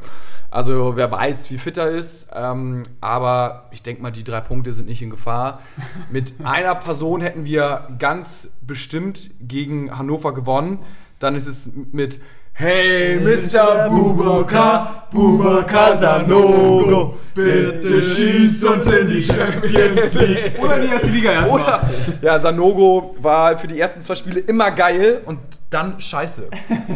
[0.49, 4.73] Also wer weiß, wie fit er ist, ähm, aber ich denke mal, die drei Punkte
[4.73, 5.61] sind nicht in Gefahr.
[6.11, 10.79] Mit einer Person hätten wir ganz bestimmt gegen Hannover gewonnen,
[11.19, 12.19] dann ist es mit
[12.55, 13.89] Hey Mr.
[13.89, 20.53] Bubaka, Bubaka Sanogo, bitte schieß uns in die Champions League.
[20.61, 21.81] Oder in die erste Liga erstmal.
[22.21, 25.39] Ja, Sanogo war für die ersten zwei Spiele immer geil und
[25.71, 26.47] dann scheiße.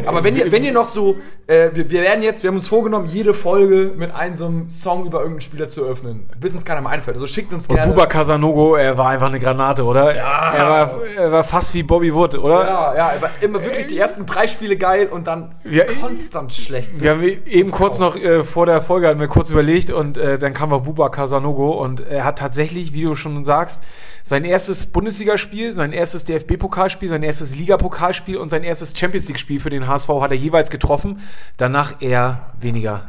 [0.06, 1.16] Aber wenn ihr, wenn ihr noch so,
[1.48, 4.70] äh, wir, wir werden jetzt, wir haben uns vorgenommen, jede Folge mit einem so einem
[4.70, 7.16] Song über irgendeinen Spieler zu öffnen, bis uns keiner mehr einfällt.
[7.16, 7.92] Also schickt uns Und gerne.
[7.92, 10.14] Buba Casanogo, er war einfach eine Granate, oder?
[10.14, 10.52] Ja.
[10.52, 12.64] Er war, er war fast wie Bobby Wood, oder?
[12.64, 16.90] ja, ja, aber immer wirklich die ersten drei Spiele geil und dann Ja, konstant schlecht.
[16.94, 20.16] Wir haben bis eben kurz noch äh, vor der Folge hatten wir kurz überlegt und
[20.16, 23.82] äh, dann kam auch Buba Casanogo und er hat tatsächlich, wie du schon sagst,
[24.24, 29.70] sein erstes Bundesligaspiel, sein erstes DFB-Pokalspiel, sein erstes Ligapokalspiel und sein erstes Champions League-Spiel für
[29.70, 31.20] den HSV hat er jeweils getroffen.
[31.56, 33.02] Danach eher weniger.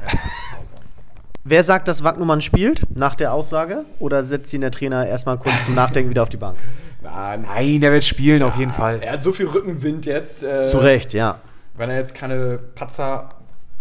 [1.46, 3.86] Wer sagt, dass Wagnumann spielt nach der Aussage?
[4.00, 6.58] Oder setzt ihn der Trainer erstmal kurz zum Nachdenken wieder auf die Bank?
[7.02, 9.00] Nein, Nein, er wird spielen auf jeden Fall.
[9.02, 10.44] er hat so viel Rückenwind jetzt.
[10.44, 11.40] Äh, Zu Recht, ja.
[11.80, 13.30] Wenn er jetzt keine Patzer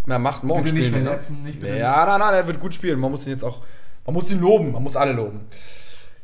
[0.06, 1.04] mehr macht, morgen Bitte nicht spielen.
[1.04, 2.98] wir, verletzen, nicht bitte ja, nein, nein, er wird gut spielen.
[2.98, 3.62] Man muss ihn jetzt auch,
[4.06, 5.46] man muss ihn loben, man muss alle loben.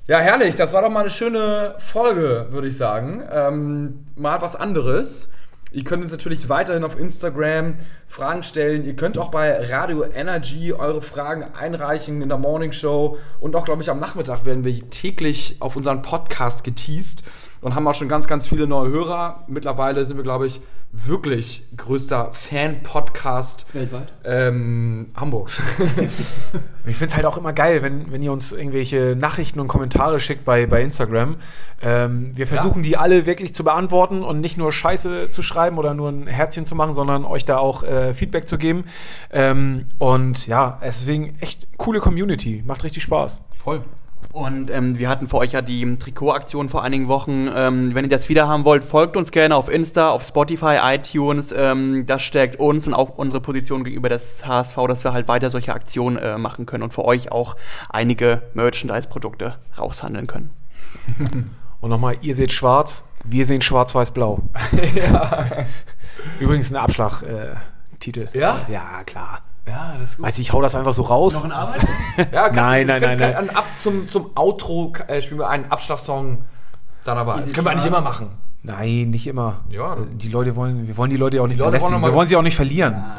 [0.07, 3.22] Ja, herrlich, das war doch mal eine schöne Folge, würde ich sagen.
[3.31, 5.33] Ähm, mal was anderes.
[5.75, 7.75] Ihr könnt uns natürlich weiterhin auf Instagram
[8.07, 8.85] Fragen stellen.
[8.85, 13.18] Ihr könnt auch bei Radio Energy eure Fragen einreichen in der Morning Show.
[13.41, 17.25] Und auch, glaube ich, am Nachmittag werden wir täglich auf unseren Podcast geteased
[17.61, 19.43] und haben auch schon ganz, ganz viele neue Hörer.
[19.49, 20.61] Mittlerweile sind wir, glaube ich,
[20.93, 24.12] wirklich größter Fan-Podcast Weltweit.
[24.25, 25.61] ähm, Hamburgs.
[26.87, 30.20] Ich finde es halt auch immer geil, wenn, wenn ihr uns irgendwelche Nachrichten und Kommentare
[30.20, 31.37] schickt bei, bei Instagram.
[31.81, 35.95] Ähm, wir versuchen die alle wirklich zu beantworten und nicht nur Scheiße zu schreiben oder
[35.95, 38.85] nur ein Herzchen zu machen, sondern euch da auch äh, Feedback zu geben.
[39.31, 42.62] Ähm, und ja, deswegen echt coole Community.
[42.67, 43.43] Macht richtig Spaß.
[43.57, 43.83] Voll.
[44.33, 47.49] Und ähm, wir hatten für euch ja die Trikotaktion vor einigen Wochen.
[47.55, 51.55] Ähm, wenn ihr das wieder haben wollt, folgt uns gerne auf Insta, auf Spotify, iTunes.
[51.57, 55.51] Ähm, das stärkt uns und auch unsere Position gegenüber des HSV, dass wir halt weiter
[55.51, 57.55] solche Aktionen äh, machen können und für euch auch
[57.91, 60.51] einige Merchandise-Produkte raushandeln können.
[61.81, 64.41] Und nochmal, ihr seht schwarz, wir sehen schwarz-weiß-blau.
[66.41, 68.29] Übrigens ein Abschlag-Titel.
[68.33, 68.61] Ja?
[68.68, 69.41] Ja, klar.
[69.66, 70.27] Ja, das ist gut.
[70.27, 71.43] Weiß ich, hau das einfach so raus.
[71.45, 71.87] Arbeit?
[72.33, 75.49] Ja, kannst Nein, du, nein, können, nein, können, Ab, zum, zum Outro äh, spielen wir
[75.49, 76.45] einen Abschlagssong
[77.05, 77.41] dann aber.
[77.41, 78.31] Das können wir eigentlich immer machen.
[78.67, 79.61] Nein, nicht immer.
[79.69, 79.93] Ja.
[79.93, 82.03] Äh, Die Leute wollen, wir wollen die Leute auch nicht belästigen.
[82.03, 82.97] wir wollen sie auch nicht verlieren.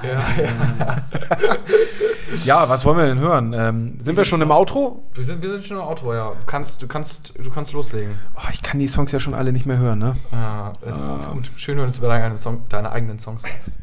[2.44, 3.54] Ja, was wollen wir denn hören?
[3.54, 5.04] Ähm, sind wir schon im Outro?
[5.14, 6.32] Wir sind, wir sind schon im Auto, ja.
[6.32, 8.20] Du kannst, du kannst, du kannst loslegen.
[8.36, 10.16] Oh, ich kann die Songs ja schon alle nicht mehr hören, ne?
[10.34, 11.50] Ja, es ist gut.
[11.56, 13.80] Schön, wenn du über deine, Song, deine eigenen Songs sagst.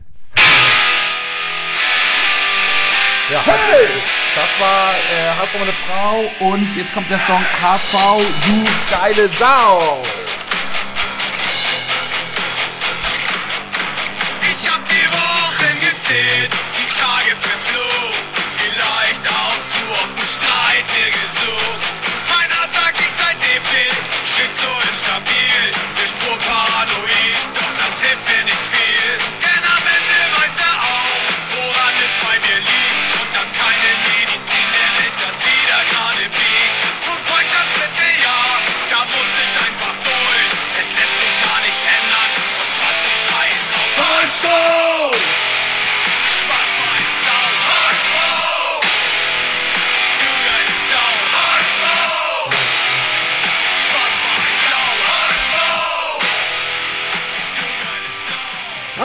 [3.30, 3.88] Ja, hey!
[4.36, 7.94] Das war äh, HSV meine Frau und jetzt kommt der Song HSV,
[8.44, 10.21] du geile Sau.
[16.12, 18.20] sind die Tage verflogen,
[18.60, 21.80] vielleicht auch zu oft Streit mir gesucht.
[22.28, 23.96] Mein Arzt sagt, ich sei debil,
[24.52, 29.08] so instabil, der Spur paranoid, doch das hilft mir nicht viel.
[29.40, 31.20] Denn am Ende weiß er auch,
[31.56, 36.76] woran es bei mir liegt und dass keine Medizin der Welt das wieder gerade biegt.
[37.08, 38.52] Und folgt das dritte Jahr,
[38.92, 43.76] da muss ich einfach durch, es lässt sich ja nicht ändern und trotzdem scheiß ich
[43.80, 44.71] auf Deutschland!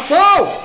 [0.08, 0.57] Schwarz-Weiß-Blau,